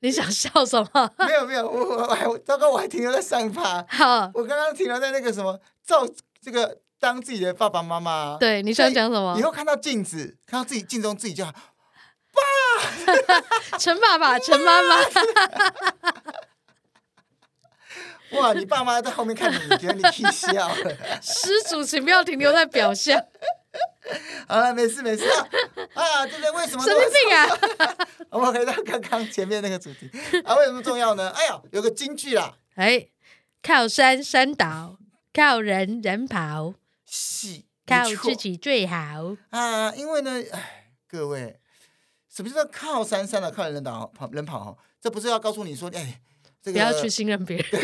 [0.00, 1.10] 你想笑什么？
[1.26, 3.84] 没有没有，我我还糟糕，我还停留在上一趴。
[3.88, 6.06] 好，我刚刚停留在那个什么，照
[6.40, 8.36] 这个当自己的爸爸妈妈。
[8.38, 9.36] 对，你想讲什么？
[9.38, 11.52] 以后看到镜子，看到自己镜中自己就好。
[12.32, 12.40] 爸，
[13.78, 14.96] 陈爸爸，陈妈妈。
[18.32, 20.76] 哇，你爸妈在后面看你，你觉得你可以笑了。
[21.20, 23.18] 施主，请不要停留在表象。
[24.46, 25.48] 好了，没事没事啊。
[26.18, 26.84] 啊，这个为什么？
[26.84, 28.06] 神经病啊！
[28.30, 30.10] 我们回到刚刚前面那个主题
[30.44, 31.30] 啊，为什么重要呢？
[31.30, 33.06] 哎呀，有个金句啦，哎，
[33.62, 34.98] 靠山山倒，
[35.32, 36.74] 靠人人跑，
[37.06, 39.94] 是靠自己最好啊。
[39.94, 41.60] 因为呢，哎，各位。
[42.28, 44.76] 什么叫靠山山倒，靠人倒跑人跑？
[45.00, 46.20] 这不是要告诉你说，哎，
[46.62, 47.66] 这个不要去信任别人。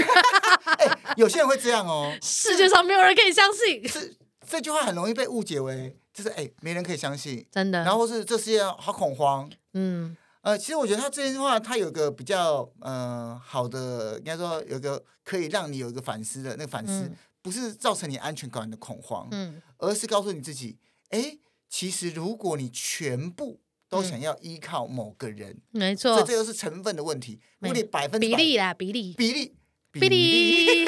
[0.79, 2.13] 哎，有些人会这样哦。
[2.23, 3.89] 世界上没有人可以相信。
[3.89, 7.83] 是这句话很容易被误解为，就是哎，没人可以相信，真的。
[7.85, 9.51] 然后是这世界好恐慌。
[9.73, 20.79] 嗯，呃，其实我觉得他这句话，他有个比较呃好的，应该说有个可以让你有一个反思的那个反思，嗯、不是造成你安全感的恐慌，嗯，而是告诉你自己，
[21.11, 23.61] 哎，其实如果你全部。
[23.87, 27.39] 都想要依靠某个人，没错，所以这又是成分的问题。
[27.61, 29.55] 如果你百分之比例啦，比例，比例，
[29.93, 30.85] 比例，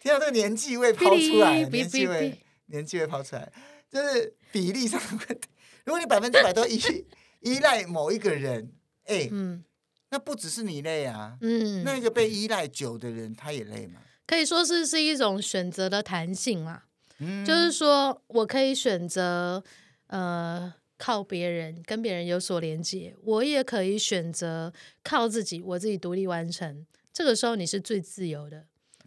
[0.00, 3.52] 听到这个年纪会抛出来，年纪会年纪会抛出来，
[3.90, 5.48] 就是比例上的问题。
[5.84, 6.80] 如果你百分之百都依
[7.40, 8.72] 依赖某一个人，
[9.04, 9.62] 哎，嗯，
[10.10, 14.00] 那不只是你累啊，嗯，那个被依赖久的人他也累嘛。
[14.26, 16.82] 可以说是是一种选择的弹性嘛，
[17.18, 19.62] 嗯，就是说我可以选择
[20.06, 26.86] 呃靠别人跟别人有所连接，我也可以选择靠自己，我自己独立完成。
[27.12, 28.66] 这个时候你是最自由的，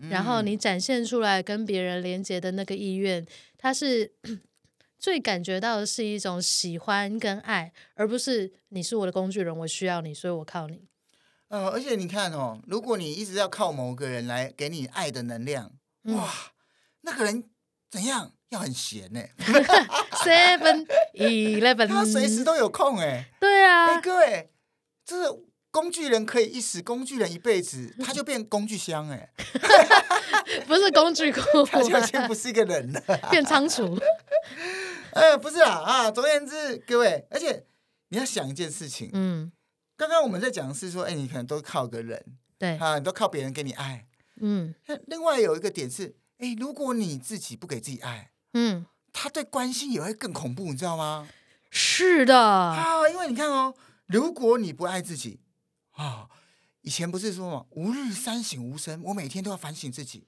[0.09, 3.25] 然后你展现出来跟别人连接的那个意愿，
[3.57, 4.11] 它是
[4.99, 10.87] 最感觉到的是一种喜欢跟爱，而不是你是我的工具人，我需要你，所以我靠你。
[11.49, 15.71] 呃，而且你看哦，如果你一直要靠某个人来给你爱的能量，
[16.03, 16.33] 嗯、哇，
[17.01, 17.43] 那个人
[17.89, 18.31] 怎样？
[18.49, 19.19] 要很闲呢。
[20.23, 23.31] Seven Eleven， 他随时都有空哎。
[23.39, 24.51] 对啊，哎，各位，
[25.03, 25.43] 这是
[25.73, 29.27] 工具人可以一时，工具人一辈子，他就变工具箱哎。
[30.67, 33.97] 不是工具库，他就已经不是一个人了，变仓储。
[35.13, 37.65] 呃，不是啦啊，总而言之，各位，而且
[38.09, 39.51] 你要想一件事情，嗯。
[39.97, 42.23] 刚刚我们在讲的是说，哎，你可能都靠个人，
[42.59, 44.05] 对啊，你都靠别人给你爱，
[44.41, 44.75] 嗯。
[45.07, 51.27] 另外有一个点是，哎，如果你自己不给自己爱，嗯，他对关心也会更恐怖，你知道吗？
[51.71, 53.73] 是的啊，因为你看哦，
[54.05, 55.39] 如果你不爱自己
[55.93, 56.27] 啊，
[56.81, 60.27] 以前不是说嘛，吾日三省吾身，我每天都要反省自己，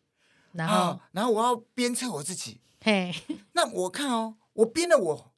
[0.53, 3.13] 然后，啊、然后我要鞭策我自己，嘿，
[3.53, 5.33] 那我看哦，我鞭了我，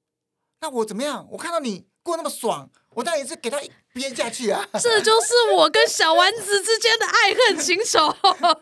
[0.62, 1.28] 那我怎么样？
[1.32, 2.70] 我看到你过那么爽。
[2.98, 3.60] 我当然也是给他
[3.94, 4.68] 鞭下去啊！
[4.82, 8.12] 这就是我跟小丸子之间的爱恨情仇。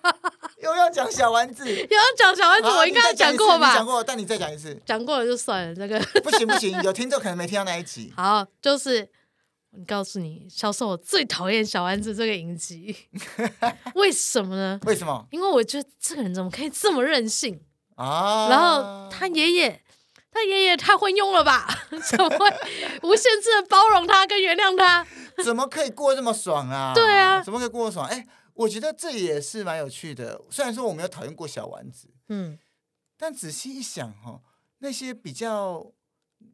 [0.62, 3.74] 又要讲小丸子，又要讲小丸子，我应该讲过吧？
[3.74, 4.78] 讲过，但你再讲一次。
[4.86, 8.12] 讲过了就算了，这个不行不行，有听众可能没听到那一集。
[8.18, 9.10] 好，就是
[9.78, 12.96] 我告诉你，小时候我最讨厌小丸子这个影集，
[13.96, 14.80] 为什么呢？
[14.86, 15.28] 为什么？
[15.32, 17.60] 因为我觉得这个人怎么可以这么任性
[17.96, 18.48] 啊？
[18.50, 19.82] 然后他爷爷。
[20.38, 21.66] 他爷爷太昏庸了吧？
[22.10, 22.46] 怎么会
[23.04, 25.08] 无限制的包容他跟原谅他？
[25.42, 26.94] 怎么可以过这么爽啊？
[26.94, 28.06] 对啊，怎么可以过这么爽？
[28.06, 30.42] 哎，我觉得这也是蛮有趣的。
[30.52, 32.60] 虽然说我没有讨厌过小丸子，嗯，
[33.18, 34.42] 但仔细一想哈，
[34.80, 35.90] 那些比较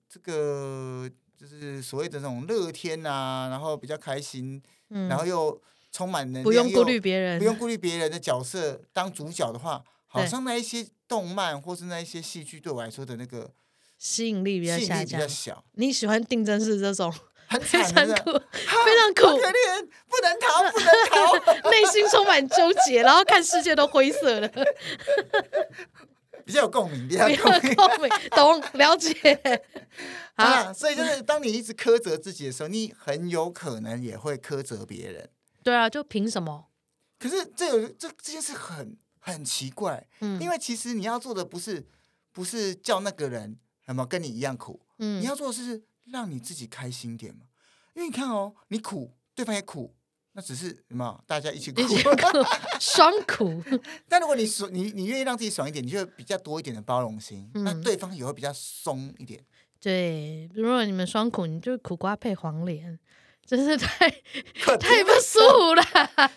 [0.08, 1.10] 这个
[1.42, 5.60] 就是所谓的那种乐天啊，然后比较开心，嗯，然后又
[5.92, 13.50] 充满能量，不用顾虑别人，不用顾虑别人的角色当主角的话，好像那一些动漫或是那一些戏剧对我来说的那个。
[13.98, 15.64] 吸引力比较下降，小。
[15.74, 17.14] 你喜欢定真是这种
[17.48, 18.44] 很 非常苦、啊、
[18.84, 24.52] 非常苦、可怜，不能逃，不能逃， 内心充满纠结，然后看世界都灰色的，
[26.54, 29.14] 比较有共鸣，比较有共鸣，懂了解。
[30.36, 35.30] 好、啊，所以就是当你一直苛责自己的时候，你很有可能也会苛责别人。
[35.64, 36.68] 对啊，就凭什么？
[37.18, 41.88] 可是这有这这件事很很奇怪，嗯，因为其实你要做的不是
[42.32, 43.58] 不是叫那个人。
[43.84, 44.80] 什么跟你一样苦？
[45.00, 47.42] 嗯，你要做的是让你自己开心点嘛。
[47.94, 49.94] 因为你看哦，你苦，对方也苦，
[50.34, 51.22] 那只是什么？
[51.28, 51.82] 大家一起苦，
[52.80, 53.62] 双苦。
[54.08, 59.44] 但如果你爽，你你愿意让自己爽一点，你就会比较多一点的包容心，嗯、那对方也会比较松一点。
[59.80, 62.98] 对，如果你们双苦，你就苦瓜配黄连，
[63.46, 64.10] 真是太
[64.80, 65.84] 太不舒服了。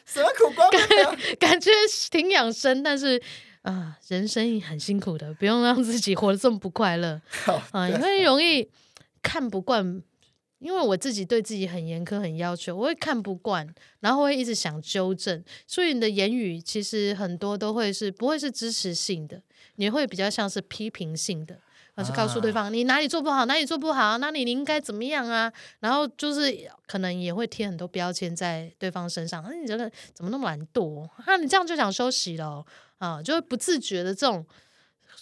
[0.05, 0.69] 什么苦瓜？
[0.71, 1.71] 感感觉
[2.11, 3.23] 挺养生，但是。
[3.65, 7.19] 啊，人生很辛苦的，不用让自己活得这么不快乐
[7.73, 8.69] 啊，因为容易
[9.23, 10.03] 看不惯。
[10.65, 13.69] 因为我自己对自己很严苛、很要求，我会看不惯，
[14.01, 19.43] 然后会一直想纠正，所以你的言语其实很多都会是不会是支持性的，
[19.75, 21.61] 你会比较像是批评性的，
[21.95, 25.53] 而是告诉对方、啊、你哪里做不好，哪里做不好，那你你应该怎么样啊？
[25.81, 26.51] 然后就是
[26.87, 31.07] 可能也会贴很多标签在对方身上，那、啊、你这个怎么那么懒惰？
[31.27, 32.65] 啊，你这样就想休息了？
[32.97, 34.47] 啊，就会不自觉的这种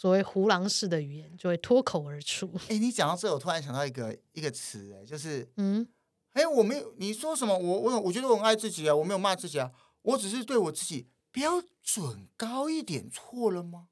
[0.02, 2.50] 所谓胡狼式的语言就会脱口而出。
[2.68, 5.86] 哎，你讲到这，我突然想到一个一个词，哎，就是嗯，
[6.32, 9.70] 哎，我没有你说什么，我我我觉得我很爱自己啊，我没有骂自己啊，
[10.02, 13.86] 我只是对我自己标准高一点，错了吗？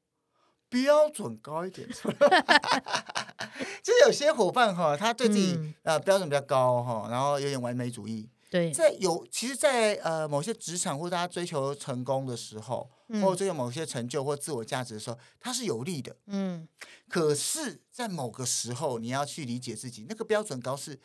[0.69, 2.19] 标准高一点错了，
[3.81, 8.29] 就是有些伙伴哈，他对自己、嗯、呃标准比较高哈，然后有点完美主义。
[8.51, 16.17] 对，在有其实在，在呃某些职场或大家追求成功的时候，嗯、或者追求某些成就或自我价值的时候，它是有利的。
[16.27, 16.69] 嗯，
[17.09, 20.99] 可是，在某个时候，你要去理解自己，那个标准高是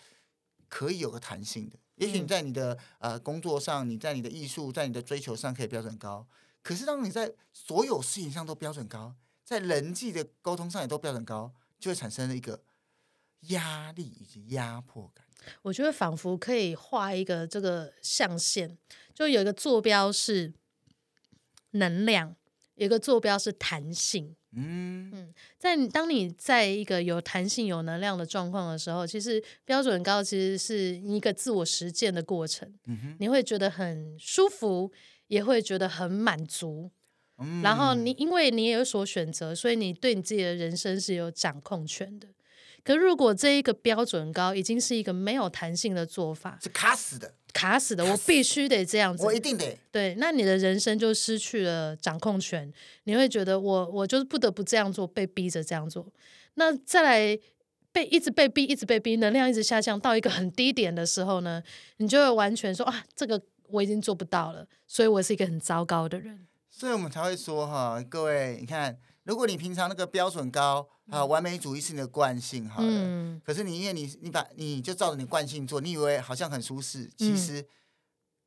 [0.68, 1.78] 可以有个弹性的。
[1.98, 6.28] 也许你在你的呃工作上，你在你的艺术，在你的追求上可以标准高，
[6.64, 12.64] 可是当你在所有事情上都标准高，在人际的沟通上也都标准高，就会产生了一个
[13.48, 15.26] 压力以及压迫感。
[15.62, 18.78] 我觉得仿佛可以画一个这个象限，
[19.14, 20.54] 就有一个坐标是
[21.72, 22.36] 能量，
[22.76, 24.36] 有一个坐标是弹性。
[24.58, 32.74] 嗯嗯，在你当你在一个有弹性、有能量的状况的时候，其实标准高其实是一个自我实践的过程。
[33.20, 34.91] 你会觉得很舒服，
[35.28, 36.89] 也会觉得很满足。
[37.38, 42.30] 嗯然后你因为你也有所选择，所以你对你自己的人生是有掌控权的。
[42.86, 49.76] 可如果这一个标准高已经是一个没有弹性的做法，是卡死的，卡死的，我必须得这样子，我一定得。
[49.92, 52.72] 对，那你的人生就失去了掌控权。
[53.06, 56.06] 你会觉得我我就是不得不这样做，被逼着这样做。
[56.54, 57.40] 那再来
[57.92, 61.64] 被一直被逼，一直被逼，能量一直下降到一个很低点的时候呢，
[61.98, 66.46] 你就会完全说啊，这个我已经做不到了，所以我是一个很糟糕的人。
[66.70, 73.42] 所以我们才会说哈，各位，你看，如果你平常那个标准高啊，完美主义是你的惯性，好了，嗯。
[73.44, 77.66] 可是你因为你你把你就照着你惯性做，你以为好像很舒适，其实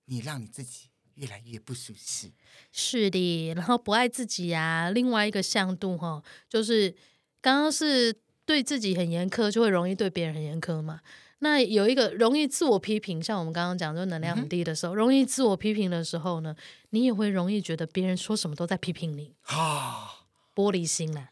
[0.06, 2.30] 你让你自己越来越不舒适。
[2.72, 6.94] 是的，然后不爱自己啊，另外一个向度哈，就是
[7.40, 8.14] 刚刚是
[8.46, 11.00] 对自己很严苛，就会容易对别人很严苛嘛。
[11.40, 16.54] 那有一个容易自我批评，像我们刚刚讲，就能量很低的时候，嗯、容易自我批评的时候呢，
[16.90, 20.17] 你也会容易觉得别人说什么都在批评你，啊，
[20.58, 21.28] 玻璃心了。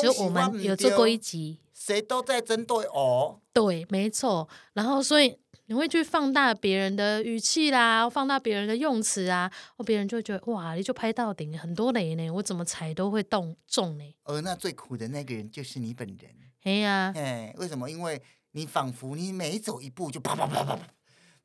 [0.00, 3.40] 就我们有做过一集，谁都在针对我。
[3.52, 4.48] 对，没错。
[4.74, 5.36] 然后所以
[5.66, 14.04] 你会去放大别人的语气啦，放大别人的用词啊，或别人就会觉得哇，你就拍到顶，很多雷呢，我怎么踩都会动中呢？
[14.24, 16.30] 而那最苦的那个人就是你本人。
[16.62, 17.90] 哎呀，哎，为什么？
[17.90, 18.22] 因为。
[18.52, 20.88] 你仿佛你每走一步就啪啪啪啪啪，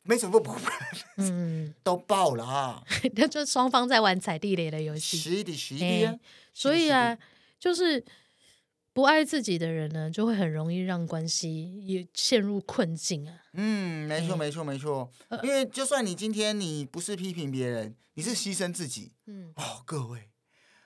[0.03, 0.55] 每走一步
[1.17, 2.81] 嗯，都爆了啊！
[3.17, 6.15] 那就双方在玩踩地雷的游戏，是的，是的、啊。
[6.53, 7.17] 所以啊，
[7.59, 8.03] 就是
[8.93, 13.41] 不爱自己的人呢，就会很容易让关系也陷入困境啊。
[13.53, 15.11] 嗯，没错，没错，没错。
[15.43, 19.13] 因为就算你今天你不是批评别人，你是牺牲自己。
[19.25, 20.29] 嗯，哦，各位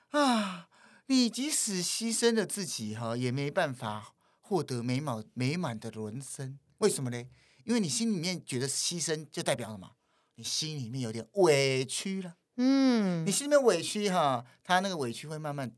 [0.10, 0.70] 啊，
[1.08, 4.14] 你即使牺牲了自己哈，也没办法。
[4.48, 7.18] 获得美满美满的人生，为什么呢？
[7.64, 9.96] 因为你心里面觉得牺牲就代表什么？
[10.36, 12.36] 你心里面有点委屈了。
[12.58, 15.72] 嗯，你心里面委屈哈，他那个委屈会慢慢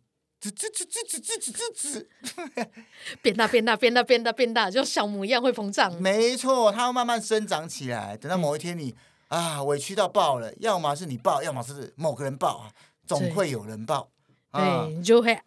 [3.22, 5.94] 变大变大变大变大变大，就小母一样会膨胀。
[6.02, 8.16] 没错，它会慢慢生长起来。
[8.16, 8.96] 等到某一天你
[9.28, 12.72] 啊委屈到爆了，要么是你爆，要么是某个人爆啊，
[13.06, 14.10] 总会有人爆。
[14.52, 15.40] 对，啊、对你就会。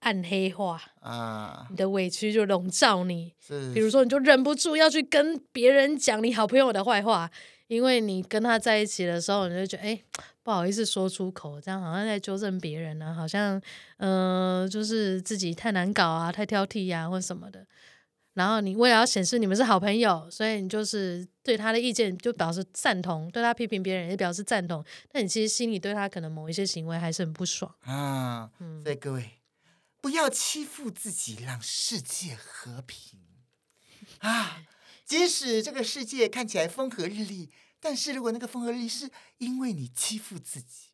[0.00, 3.34] 暗黑化啊，你的委屈就笼罩你。
[3.44, 7.28] 是，比如说，你就忍不住要去跟别人讲你好朋友的坏话，
[7.68, 10.02] 因为你跟他在一起的时候，你就觉得哎，
[10.42, 13.60] 不好意思说出口，这样好像在纠正别人呢、啊，好像
[13.98, 17.64] 嗯、呃，就是自己太难搞啊，太挑剔呀、啊，或什么的。
[18.34, 28.50] 然后你为了要显示你们是好朋友，所以你就是对他的意见就表示赞同，对他批评别人也表示赞同，但你其实心里对他可能某一些行为还是很不爽啊。
[28.60, 29.30] 嗯，所以各位。
[30.00, 33.18] 不要欺负自己，让世界和平
[34.20, 34.62] 啊！
[35.08, 37.50] 即使这个世界看起来风和日丽，
[37.80, 40.90] 但是如果那个风和日丽是因为你欺负自己，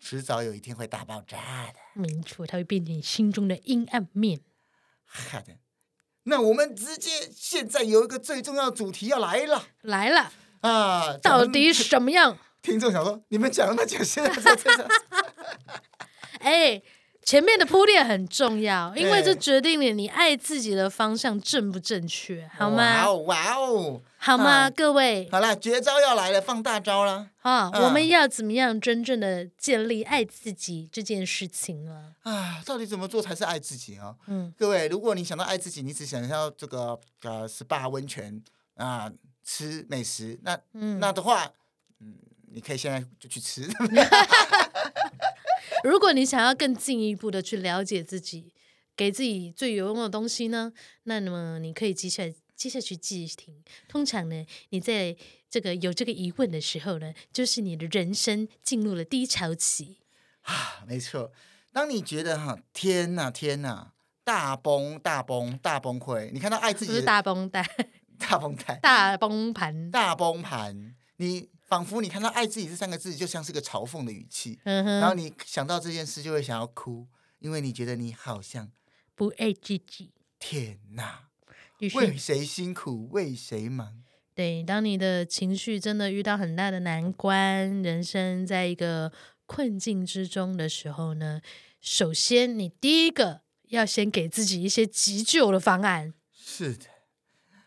[0.00, 1.74] 迟早有一天会大爆炸的。
[1.94, 4.40] 没错，它会变成心中的阴暗面。
[5.04, 5.58] 好的，
[6.24, 10.32] 那我们直接现在有一个最重要的主题要来了，来了
[10.62, 11.16] 啊！
[11.18, 12.36] 到底什么样？
[12.60, 14.88] 听众想说，你们讲那么久， 现在在这？
[16.42, 16.82] 哎。
[17.24, 22.76] 前面的铺垫很重要，因为这决定了你爱自己的方向正不正确，好吗？
[22.76, 25.26] 哇哦，哇哦，好吗，啊、各位？
[25.32, 27.30] 好了，绝招要来了，放大招了。
[27.40, 32.12] 啊，啊我们要怎么样真正的建立爱自己这件事情呢？
[32.22, 34.14] 啊，到底怎么做才是爱自己啊？
[34.26, 38.42] 嗯，各位，如果你想到爱自己，你只想要这个呃 SPA 温泉
[38.76, 39.10] 啊，
[39.42, 41.50] 吃美食，那嗯，那的话，
[42.00, 42.16] 嗯，
[42.52, 43.66] 你可以现在就去吃。
[45.84, 48.54] 如果你想要更进一步的去了解自己，
[48.96, 50.72] 给自己最有用的东西呢，
[51.02, 53.62] 那么你可以接下来接下去继续听。
[53.86, 55.14] 通常呢，你在
[55.50, 59.98] 这个有这个疑问的时候呢，就是你的人生进入了低潮期
[60.40, 60.82] 啊。
[60.88, 61.30] 没错，
[61.70, 63.92] 当你觉得哈，天呐，天呐，
[64.24, 67.62] 大崩大崩大崩溃，你看到爱自己不是大崩蛋，
[68.18, 71.50] 大崩蛋，大崩盘，大崩盘，你。
[71.66, 77.06] 仿佛你看到“爱自己”这三个字，就像是个嘲讽的语气，嗯、哼然后你想到这件事，就会想要哭，
[77.38, 78.70] 因为你觉得你好像
[79.14, 80.12] 不爱自己。
[80.38, 81.30] 天哪！
[81.94, 84.02] 为谁辛苦为谁忙？
[84.34, 89.12] 对，当你的情绪真的遇到很大的难关，人生在一个
[89.44, 91.40] 困境之中的时候呢，
[91.80, 96.14] 首先你第一个要先给自己一些急救的方案。
[96.32, 96.86] 是的，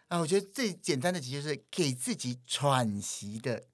[0.07, 3.65] 啊，我觉得最简单的急救是给自己喘息的。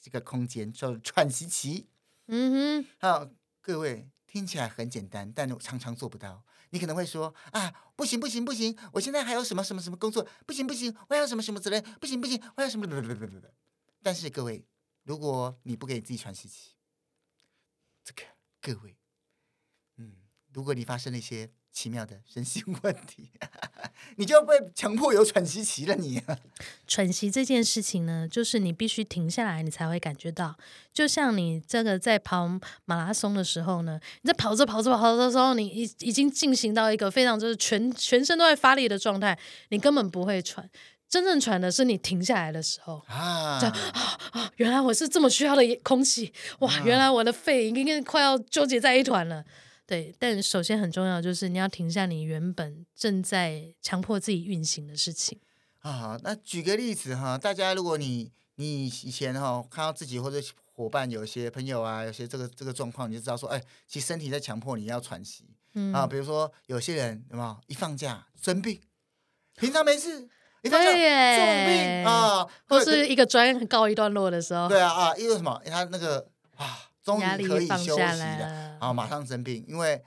[0.00, 1.88] 这个空间叫喘息期。
[2.26, 3.30] 嗯哼，好，
[3.60, 6.44] 各位听起来很简单，但我常常做不到。
[6.70, 13.48] 你可能会说啊，不行不行不行，我现在还有什么什么什么工作，不行不行，我还有什么什么责任，不行不行，我还有什么不不不不不。
[14.02, 14.66] 但是各位，
[15.04, 16.72] 如果你不给自己喘息期，
[18.02, 18.22] 这个
[18.60, 18.96] 各位，
[19.96, 20.16] 嗯，
[20.52, 21.52] 如果你发生了一些。
[21.74, 23.28] 奇妙的人性问题，
[24.16, 26.10] 你就被强迫有喘息期了你。
[26.10, 26.22] 你
[26.86, 30.56] 喘息这件事情呢，就是你必须停下来，你才会感觉到。
[30.92, 32.48] 就像你这个在跑
[32.84, 39.36] 马拉松的时候呢，你在跑着跑着跑着的时候，你已已经进行到一个非常就是全全身都在发力的状态，
[39.70, 40.70] 你根本不会喘。
[41.08, 43.72] 真正喘的是你停下来的时候啊，啊
[44.32, 44.50] 啊！
[44.56, 46.80] 原来我是这么需要的空气哇！
[46.84, 49.44] 原来我的肺已经快要纠结在一团了。
[49.86, 55.38] 对，但首先很重要就是你要停下你原本正在强迫自己运行的事情
[55.80, 56.18] 啊。
[56.22, 60.38] 那举个例子哈，大家如果你你以前哈看到自己或者
[60.72, 65.44] 伙伴有些朋友啊，有些这个这个状况，你就知道说，哎，其实身体在强迫你要喘息。
[65.74, 68.80] 嗯啊，比如说有些人有没有一放假生病，
[69.56, 70.26] 平常没事，
[70.62, 75.60] 一放假重病啊，或是一个专告一段落的时候，对啊啊，因为什么？
[75.66, 76.26] 因为他那个
[76.56, 76.88] 啊。
[77.04, 80.02] 终于可以休息了，啊，马上生病，因为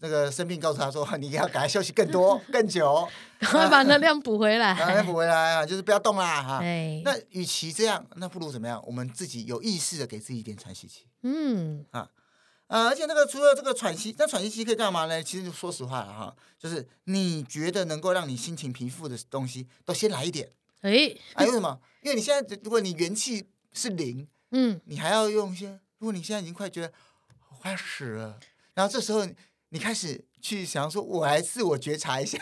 [0.00, 3.06] 那个生病告诉他说， 你要赶快休息更多、更久，
[3.40, 6.60] 赶快把能量补回来，赶快补回来啊，就是不要动啦哈。
[7.04, 8.82] 那与其这样，那不如怎么样？
[8.86, 11.04] 我们自己有意识的给自己一点喘息期。
[11.22, 12.08] 嗯啊，
[12.68, 15.22] 而且那个除了这个喘息，那喘息期可以干嘛呢？
[15.22, 20.50] 其实说实话了哈，就是你觉得能够让你心情平复的东西，都先来一点。
[20.82, 21.78] 哎，啊，为什么？
[22.02, 25.80] 因为你现在如果你元气是零，嗯，你还要用一些。
[25.98, 26.92] 如果你现在已经快觉得
[27.60, 28.38] 快死了，
[28.74, 29.26] 然后这时候
[29.70, 32.38] 你开始去想说，我来自我觉察一下，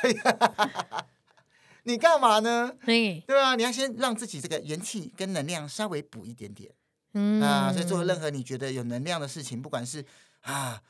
[1.85, 2.73] 你干嘛呢？
[2.85, 3.55] 对啊？
[3.55, 6.71] 你要先让自己这个元气跟能量稍微补一点点，
[7.15, 10.05] 嗯啊，所以做任何你觉得有能量的事情，不管是
[10.43, 10.81] 啊，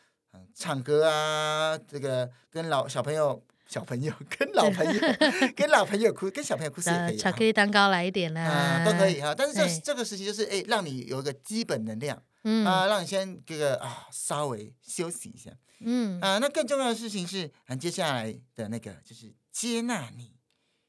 [0.55, 5.01] 唱歌啊，这个跟老小朋友、小朋友跟老朋友、
[5.55, 9.33] 跟老朋友哭、跟小朋友哭是也可以，巧克力蛋糕来一点啦，啊，都可以哈。
[9.33, 12.21] 但是这这个时期就是哎，让你有一个基本能量。
[12.49, 15.51] 嗯啊，让你先这个啊稍微休息一下。
[15.81, 20.37] 嗯啊，那更重要的事情是，啊，接下来的那个就是接纳你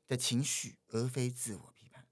[0.08, 2.06] 的情绪，而非自我批判。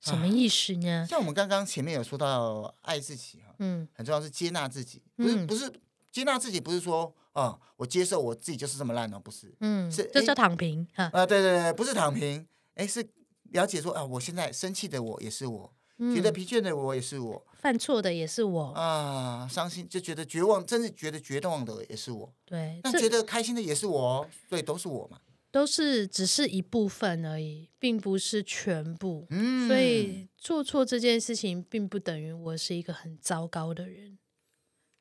[0.00, 1.04] 什么意思呢？
[1.04, 5.72] 啊，像我们刚刚前面有说到爱自己哈，嗯，很重要是接纳自己，不是，嗯，不是
[6.10, 13.08] 接纳自己，不是说啊我接受我自己就是这么烂哦，不是，嗯，是这叫躺平哈啊，对对对，不是躺平，哎，是
[13.44, 15.72] 了解说啊，我现在生气的我也是我。
[16.14, 22.32] 觉得疲倦的我也是我，犯错的也是我啊，伤心就觉得绝望，真是觉得绝望的也是我。
[22.46, 25.20] 对，那觉得开心的也是我，对，都是我嘛。
[25.52, 29.26] 都是只是一部分而已，并不是全部。
[29.30, 34.16] 嗯，所以做错这件事情，并不等于我是一个很糟糕的人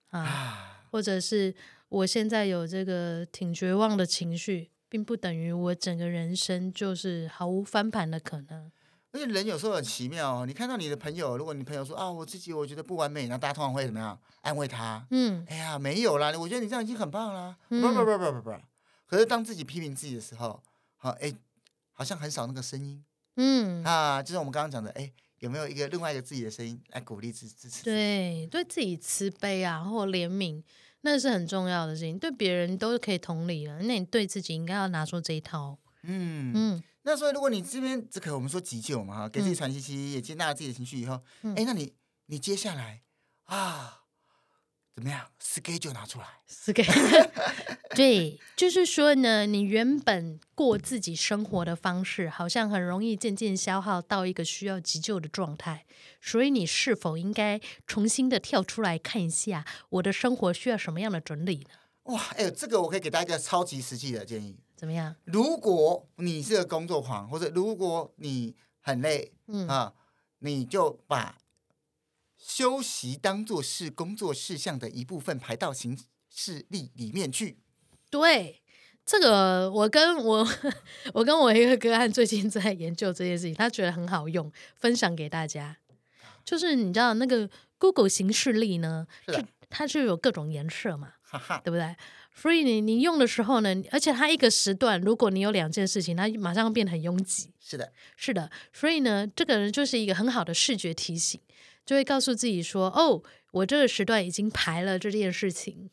[0.09, 1.53] 啊，啊或者是
[1.87, 8.71] 我现在有这个挺绝望的情绪，并不等于我整个人生就是毫无翻盘的可能。
[9.11, 15.03] 而且人有时候很奇妙哦，你看到你的朋友，如果你朋友说啊，我自己我觉得不完美，那大家通常会怎么样安慰他？
[15.09, 17.57] 嗯，哎呀，没有啦，我觉得你这样已经很棒啦。
[17.69, 18.55] 不不不不不不，
[19.07, 20.61] 可是当自己批评自己的时候，
[20.97, 21.33] 好哎，
[21.91, 23.03] 好像很少那个声音。
[23.37, 27.83] 嗯啊，就是我们刚刚讲的，哎，有没有一个另外一个自己的声音来鼓励支支持？
[27.83, 30.61] 对，对自己慈悲啊，或怜悯，
[31.01, 32.19] 那是很重要的事情。
[32.19, 35.79] 对别人都是可以同理了，那你对自己应该要拿出这一套。
[36.03, 36.83] 嗯嗯。
[37.09, 41.95] 那所以，如果你这边这个我们说急救嘛哈，给自己喘息期，也接纳了自己的情绪以后，哎、嗯，那你
[42.27, 43.01] 你接下来
[43.45, 44.01] 啊，
[44.93, 47.31] 怎么样？schedule 拿出来，schedule
[47.97, 55.87] 对，就是说呢，你原本过自己生活的方式，好像很容易渐渐消耗到一个需要急救的状态，
[56.21, 62.13] 所以你是否应该重新的跳出来看一下，我的生活需要什么样的整理呢？
[62.13, 64.59] 哇，哎呦，这个我可以给大家一个超级实际的建议。
[64.79, 65.13] 怎么样？
[65.25, 69.93] 如果你是个工作狂，或者如果你很累，嗯啊，
[70.39, 71.37] 你就把
[72.37, 75.99] 休息当做是工作事项的一部分排到行
[76.29, 77.57] 事历里面去。
[78.09, 78.61] 对，
[79.05, 80.47] 这个我跟我
[81.13, 85.75] 我跟我一个个案最近在研究这件事情，他觉得很好用，分享给大家。
[86.45, 91.15] 就是你知道那个 Google 行事历呢，是它就有各种颜色嘛，
[91.65, 91.93] 对不对？
[92.41, 97.51] 所以你你用的时候呢，而且它一个时段，如果你有两件事情，它马上变得很拥挤。
[97.59, 98.49] 是的，是的。
[98.71, 101.41] 所以呢，这个人就是一个很好的视觉提醒，
[101.85, 103.21] 就会告诉自己说：“哦，
[103.51, 105.89] 我这个时段已经排了这件事情。”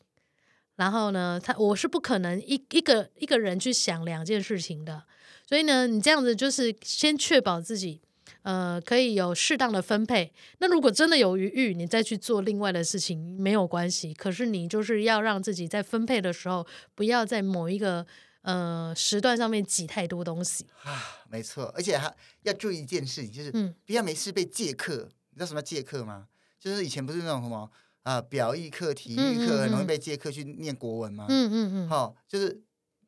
[0.77, 5.03] 然后呢，他我是不可能一一个一个人去想两件事情的。
[5.45, 7.99] 所以呢，你这样子就是先确保自己。
[8.47, 10.31] 呃，可以有适当的分配。
[10.59, 14.13] 那如果真的有余裕，你再去做另外的事情没有关系。
[14.13, 18.07] 可是你就是要让自己在分配的时候，不要在某一个
[18.43, 21.25] 呃时段上面挤太多东西啊。
[21.29, 23.51] 没错，而且还要注意一件事情，就是
[23.85, 24.95] 不要没事被借课。
[24.95, 26.29] 嗯、你知道什么借课吗？
[26.57, 27.69] 就是以前不是那种什么
[28.03, 31.25] 啊、呃，表意课、体育课、嗯嗯嗯、很容易被借课去念国文吗？
[31.27, 31.89] 嗯嗯嗯。
[31.89, 32.63] 好、哦，就是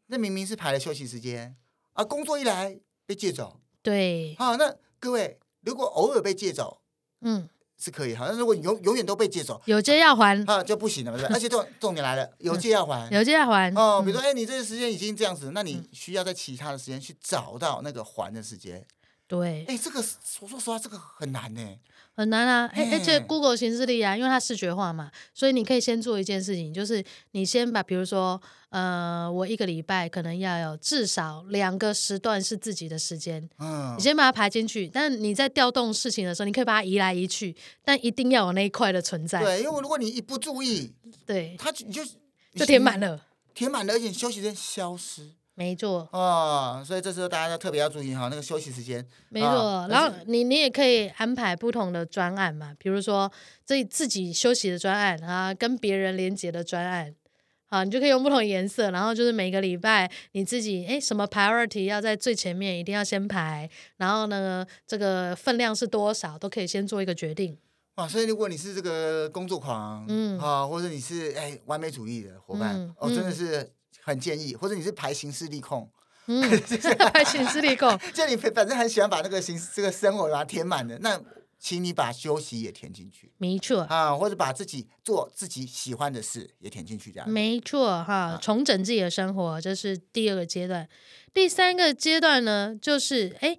[0.07, 1.55] 那明明是排了休息时间
[1.93, 3.61] 啊，工作一来被借走。
[3.81, 4.35] 对。
[4.37, 4.75] 好、哦，那。
[4.99, 6.81] 各位，如果偶尔被借走，
[7.21, 7.47] 嗯，
[7.77, 11.31] 是可以好像如果你永永远都被借走，有借要还啊，就不行了，对不对？
[11.35, 14.01] 而且重重点来了，有借要还，有借要还哦。
[14.03, 18.85] 比如说，哎，你这个时间已经这样子，那你需要在其他的时间去找到那个还的时间。
[19.27, 19.99] 对，哎，这个
[20.41, 21.77] 我说实话，这个很难呢。
[22.19, 27.01] 很难啊，哎，而且 Google 形式力啊，因为它视觉化嘛，所以你可以先做一件事情，就是
[27.31, 28.41] 你先把，比如说，
[28.71, 34.89] 呃，我一个礼拜可能要有至少两个时段是自己的时间，嗯，你先把它排进去。
[34.89, 37.55] 但你在调动事情的时候，你可以把它移来移去，
[37.85, 39.41] 但一定要有那一块的存在。
[39.41, 40.91] 对，因为如果你一不注意，
[41.25, 42.03] 对，它你就
[42.53, 45.29] 就填满了，填满了，而且休息时间消失。
[45.59, 49.05] 没错哦，所以这时候大家要特别要注意哈，那个休息时间。
[49.27, 53.29] 没错，哦、然后你你也可以安排不同的专案嘛，比如说
[53.65, 57.13] 自自己休息的专案啊，跟别人连接的专案，
[57.67, 67.57] 啊，你就可以用不同颜色，然后就是每个礼拜你自己哎什么 priority 要在最前面，一定要先排，然后呢这个分量是多少，都可以先做一个决定。
[67.95, 73.69] 啊，所以如果你是这个工作狂，嗯，啊，或者你是哎完美主义的伙伴，嗯、哦，真的是。
[74.09, 75.89] 很建议，或者你是排行事历控，
[76.25, 76.41] 嗯，
[77.13, 81.21] 排行事历控， 就你反正很喜欢把那个行这个生活把它填满的，那
[81.57, 90.87] 请你把休息也填进去，没错啊，或者把自己做自己喜欢的事也填进去，这样没错哈，重整自己的生活，这是第二个阶段。
[91.33, 93.57] 第三个阶段呢，就是哎，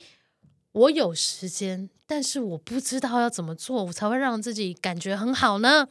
[0.72, 5.86] 我有时间，但是我不知道要怎么做，我才会让自己感觉很好呢？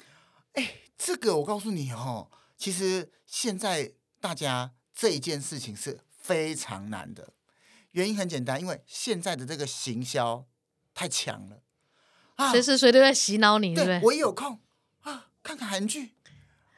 [0.54, 3.92] 哎，这个我告诉你哦，其实现在。
[4.20, 7.34] 大家这一件事情是非常难的，
[7.92, 10.46] 原因很简单，因为现在的这个行销
[10.94, 11.64] 太强了
[12.36, 14.02] 啊，随时随地在洗脑你，对不对？
[14.04, 14.60] 我一有空
[15.02, 16.14] 啊，看看韩剧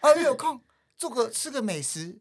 [0.01, 0.61] 啊，一有空
[0.97, 2.19] 做个吃个美食。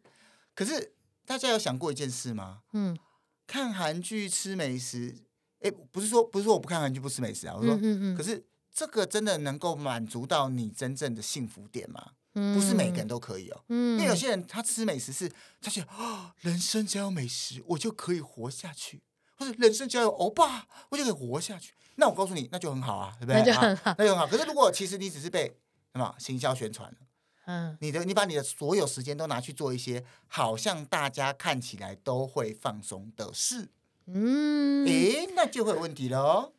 [0.54, 0.94] 可是
[1.24, 2.62] 大家有想过一件事吗？
[2.72, 2.98] 嗯，
[3.46, 5.16] 看韩剧吃美食，
[5.60, 12.12] 哎，不是说不是说我不看韩剧不吃美食啊，我说，嗯嗯嗯，可是这个真的能够满足到你真正的幸福点吗？
[12.32, 15.28] 不是每个人都可以哦，嗯、因为有些人他吃美食是，
[15.60, 19.02] 他觉得啊，人生只要有美食，我就可以活下去，
[19.36, 21.72] 或者人生只要有欧巴，我就可以活下去。
[21.96, 23.40] 那我告诉你，那就很好啊，对不对？
[23.40, 24.26] 那就很好，那就很好。
[24.28, 25.56] 可是如果其实你只是被
[25.92, 26.98] 什么行销宣传了，
[27.46, 33.68] 嗯，你的你把你的所有时间都拿去做一些好像大家看起来都会放松的事，
[34.06, 36.52] 嗯，诶，那就会有问题了哦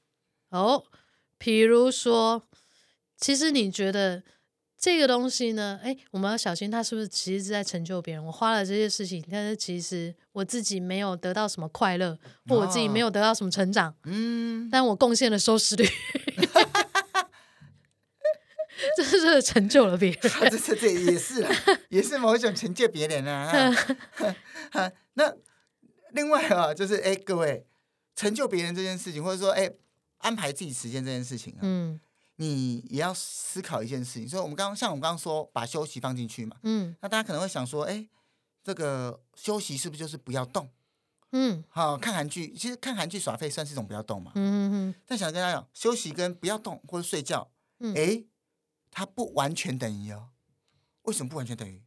[0.50, 0.84] 哦。
[1.38, 2.44] 比如说，
[3.16, 4.24] 其实你觉得。
[4.82, 8.26] 这个东西呢，哎，我们要小心，他是不是其实是在成就别人？
[8.26, 12.18] 我花了这些事情，但是其实我自己没有得到什么快乐，
[12.48, 13.94] 或我自己没有得到什么成长。
[14.06, 15.88] 嗯，但我贡献了收视率，
[18.98, 20.20] 这是成就了别人。
[20.50, 21.46] 这这这也是，
[21.90, 23.72] 也是某一种成就别人啊。
[25.14, 25.32] 那
[26.14, 27.68] 另外啊，就是哎，各位
[28.16, 29.70] 成就别人这件事情，或者说哎，
[30.18, 32.00] 安排自己时间这件事情啊，嗯。
[32.42, 38.10] 你也要思考一件事情，所以我们刚刚像我们刚刚说，把休息放进去嘛，嗯，那大家可能会想说，哎，
[38.64, 40.68] 这个休息是不是就是不要动？
[41.34, 44.96] 嗯，好，看韩剧，其实看韩剧耍废算是一种不要动嘛，嗯嗯嗯。
[45.06, 48.24] 但想跟大家讲，休息跟不要动或者睡觉，嗯，哎，
[48.90, 50.30] 它不完全等于哦。
[51.04, 51.84] 为什么不完全等于？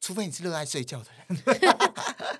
[0.00, 1.26] 除非你是热爱睡觉的人，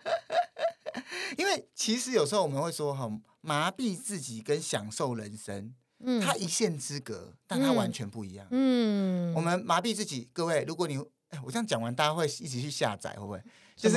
[1.37, 3.11] 因为其实有时候我们会说，哈，
[3.41, 5.75] 麻痹自己跟享受人生。
[5.99, 8.47] 嗯，它一线之隔，但它完全不一样。
[8.51, 10.99] 嗯，我们麻痹自己，各位，如果你，
[11.31, 13.43] 哎，我这样讲完，大家会一起去下载，会不会？
[13.75, 13.97] 就是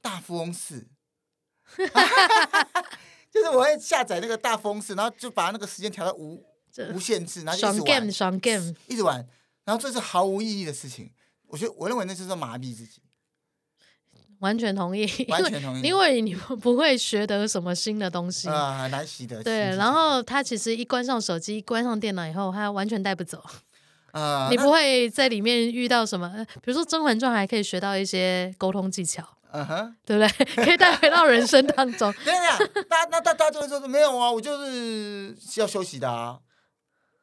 [0.00, 0.86] 大富翁四，
[3.30, 6.44] 就是我会下载那个大富翁四，然后就把那个时间调到无
[6.94, 9.26] 无限制，然后一直玩，爽 game，爽 game，一直玩，
[9.64, 11.12] 然后这是毫无意义的事情。
[11.46, 13.02] 我觉得，我认为那就是麻痹自己。
[14.42, 19.42] 完全同意， 完全同意，因为你不会学得什么新的东西啊，很难习得。
[19.42, 23.42] 对，然后他其实一关上手机，关上电脑以后，他完全带不走
[24.10, 24.48] 啊。
[24.50, 26.28] 你不会在里面遇到什么，
[26.60, 29.22] 比如说《甄嬛传》还可以学到一些沟通技巧，
[29.52, 30.44] 嗯哼，对不对？
[30.64, 32.12] 可以带回到人生当中。
[32.24, 36.40] 对呀，大那大大家就会说没有啊，我就是要休息的啊，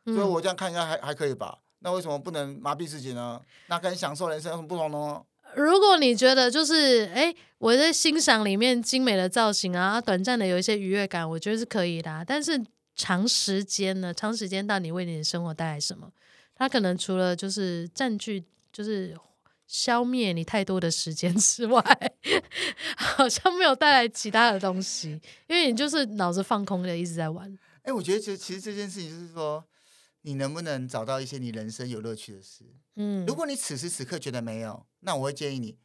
[0.05, 1.57] 所以我这样看一下还还可以吧？
[1.81, 3.39] 那为什么不能麻痹自己呢？
[3.67, 5.21] 那跟享受人生有什么不同呢？
[5.63, 12.23] 如果你觉得就是哎，我在欣赏里面精美的造型啊，短暂的有一些愉悦感，我觉得是可以的。
[12.25, 12.61] 但是
[12.95, 14.13] 长时间呢？
[14.13, 16.11] 长时间到底为你的生活带来什么？
[16.55, 19.15] 它可能除了就是占据，就是
[19.67, 21.81] 消灭你太多的时间 之外，
[22.97, 25.11] 好像没有带来其他的东西，
[25.47, 27.57] 因为你就是脑子放空的一直在玩。
[27.83, 29.63] 哎、我觉得其实其实这件事情就是说，
[30.21, 32.63] 你能不能找到一些你人生有乐趣的事？
[32.95, 35.77] 嗯，如果你此时此刻觉得没有，那我会建议你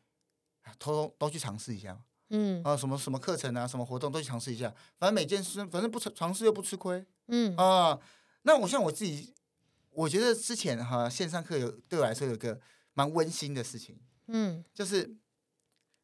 [0.79, 2.05] 偷偷都去尝试一下。
[2.31, 4.75] 嗯啊，什么什么课程啊，什么活动都去尝试一下。
[4.99, 7.05] 反正每件事，反正不尝尝试又不吃亏。
[7.29, 8.01] 嗯啊，
[8.43, 9.35] 那我像我自己，
[9.91, 12.61] 我觉得之前哈线上课有对我来说有个
[12.95, 14.01] 蛮温馨的事情。
[14.27, 15.15] 嗯，就是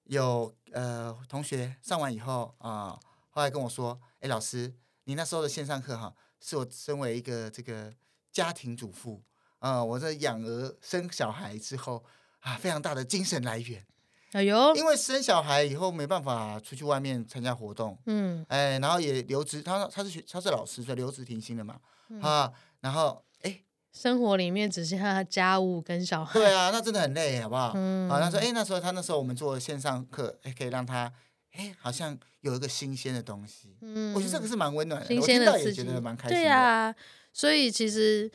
[0.04, 4.74] 有呃同学上完以后啊，后来跟我说：“哎，老师，
[5.04, 7.94] 你那时候的线上课哈，是我身为一个这个
[8.30, 9.22] 家庭主妇
[9.60, 12.04] 啊，我在养儿生小孩之后
[12.40, 13.86] 啊，非常大的精神来源。”
[14.32, 21.80] 哎呦，因为生小孩以后没办法出去外面参加活动，嗯，哎，然后也留职，他他是学他是老师，所以留职停薪了嘛，
[22.10, 23.60] 嗯、啊，然后哎，
[23.92, 27.72] 生活里面只剩下家务跟小孩，对啊，那真的很累，好不好？
[27.74, 31.12] 嗯，啊，他说，哎，那时候他那时候我们做线上课，哎，可以让他，
[31.54, 36.94] 哎，好像有一个新鲜的东西，嗯，我觉得这个是蛮温暖的，新鲜的也觉得蛮开心的，对啊，
[37.32, 38.30] 所以其实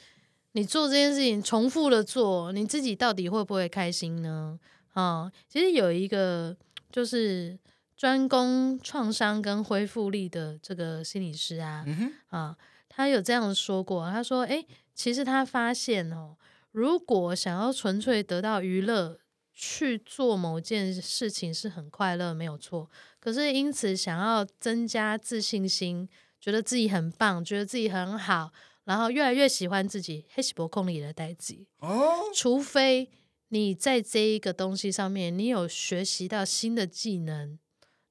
[0.56, 4.58] 你做这件事情重复的做，你自己到底会不会开心呢？
[4.94, 6.56] 哦，其实有一个
[6.90, 7.60] 就是
[7.98, 11.86] 专攻创伤跟恢复力的这个心理师啊，
[12.30, 12.56] 啊，
[12.88, 16.38] 他有这样说过，他说：“诶，其实他发现哦，
[16.72, 19.20] 如果想要纯粹得到娱乐，
[19.54, 22.90] 去做某件事情是很快乐，没有错。
[23.20, 26.08] 可是因此想要增加自信心，
[26.40, 28.54] 觉得自己很棒，觉得自己很好，
[28.86, 33.12] 然后越来越喜欢自己，黑喜伯控里的代志哦，除非。”
[33.50, 37.58] 你在这一个东西上面，你有学习到新的技能，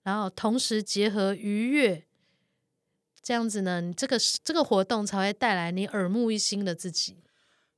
[0.05, 2.07] 然后同时结合愉悦，
[3.20, 7.25] 这样子呢，你这个这个活动才会带来你耳目一新的自己。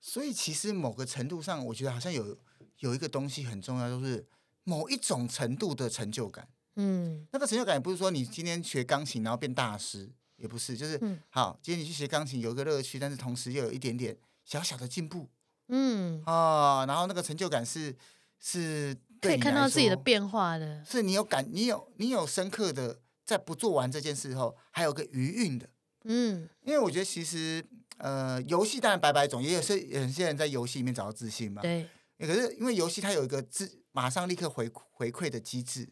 [0.00, 2.38] 所以，其实某个程度上，我觉得好像有
[2.80, 4.28] 有一个东西很重要，就是
[4.62, 6.46] 某一种程度的成就感。
[6.76, 15.28] 嗯，那个成就感也不是说你今天学钢琴然后变大师，也不是，就是、嗯、好，今天你去学钢琴有一个乐趣，但是同时又有一点点小小的进步。
[15.68, 17.96] 嗯啊，然后那个成就感是
[18.38, 25.68] 是可以看到自己的变化的，是你有感，你有你有深刻的在不做完这件事后，还有个余韵的。
[26.04, 27.64] 嗯，因为我觉得其实
[27.98, 31.62] 呃，游戏当然百百种，也有些有些人在游戏里面找到自信嘛。
[31.62, 31.88] 对。
[32.18, 35.88] 可是因为游戏它有一个自马上立刻回回馈的机制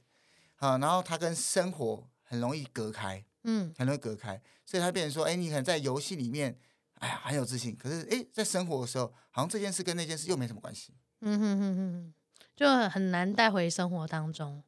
[0.57, 6.59] 啊，然后它跟生活很容易隔开，嗯，很容易隔开，所以他变成说，哎，你可能在游戏里面。
[7.01, 7.77] 哎呀，很有自信。
[7.77, 10.95] 可是，哎，在生活的时候，好像这件事跟那件事又没什么关系。
[11.21, 12.15] 嗯哼哼哼，
[12.57, 14.63] 就很难带回生活当中。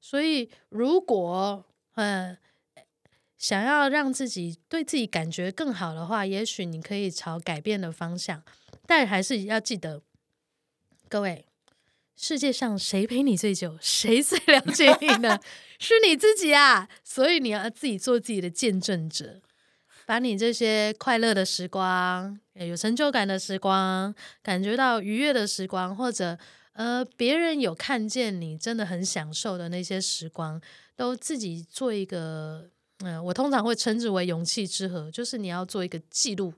[0.00, 2.36] 所以，如果嗯
[3.36, 8.42] 想要让自己对自己感觉更好的话，也许你可以朝改变的方向。
[8.86, 10.02] 但还是要记得，
[11.08, 11.46] 各位，
[12.16, 15.38] 世界上谁陪你最久，谁最了解你呢？
[15.80, 16.88] 是你自己啊！
[17.02, 19.40] 所以你要自己做自己的见证者。
[20.04, 26.36] 把你这些快乐的时光、有成就感的时光、感觉到愉悦的时光，或者
[26.74, 30.60] 呃别人有看见你真的很享受的那些时光，
[30.96, 36.52] 都自己做一个，嗯、呃，我通常会称之为勇气之河，就是你要做一个记录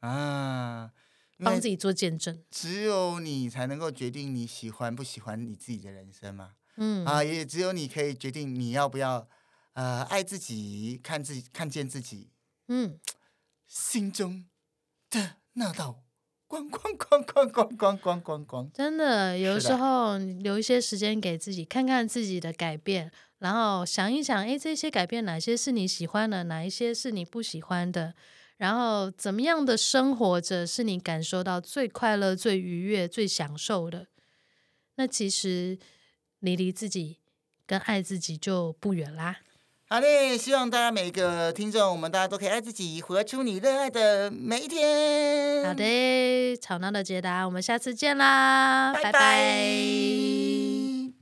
[0.00, 0.90] 啊，
[1.38, 2.42] 帮自己做见证。
[2.50, 9.28] 只有你才能够决定你喜欢不喜欢你自己的人生嘛，嗯啊，也只有你可以决定你要不要
[9.74, 12.30] 呃爱自己，看自己，看见自己。
[12.68, 12.98] 嗯，
[13.66, 14.46] 心中
[15.10, 16.04] 的那道
[16.46, 28.14] 光光光光光光光光光，真的，有时候留一些时间给自己，看看自己的改变，然后想一想，哎，这些改变哪些是你喜欢的，哪一些是你不喜欢的，
[28.58, 34.06] 然后怎么样的生活着是你感受到最快乐、最愉悦、最享受的，
[34.96, 35.78] 那其实
[36.40, 37.18] 你离自己
[37.66, 39.38] 跟爱自己就不远啦。
[39.90, 45.64] 好嘞，希望大家每个听众，我们大家都可以爱自己，活出你热爱的每一天。
[45.64, 49.12] 好的，吵闹的解答，我们下次见啦，拜拜。
[49.12, 51.17] 拜拜。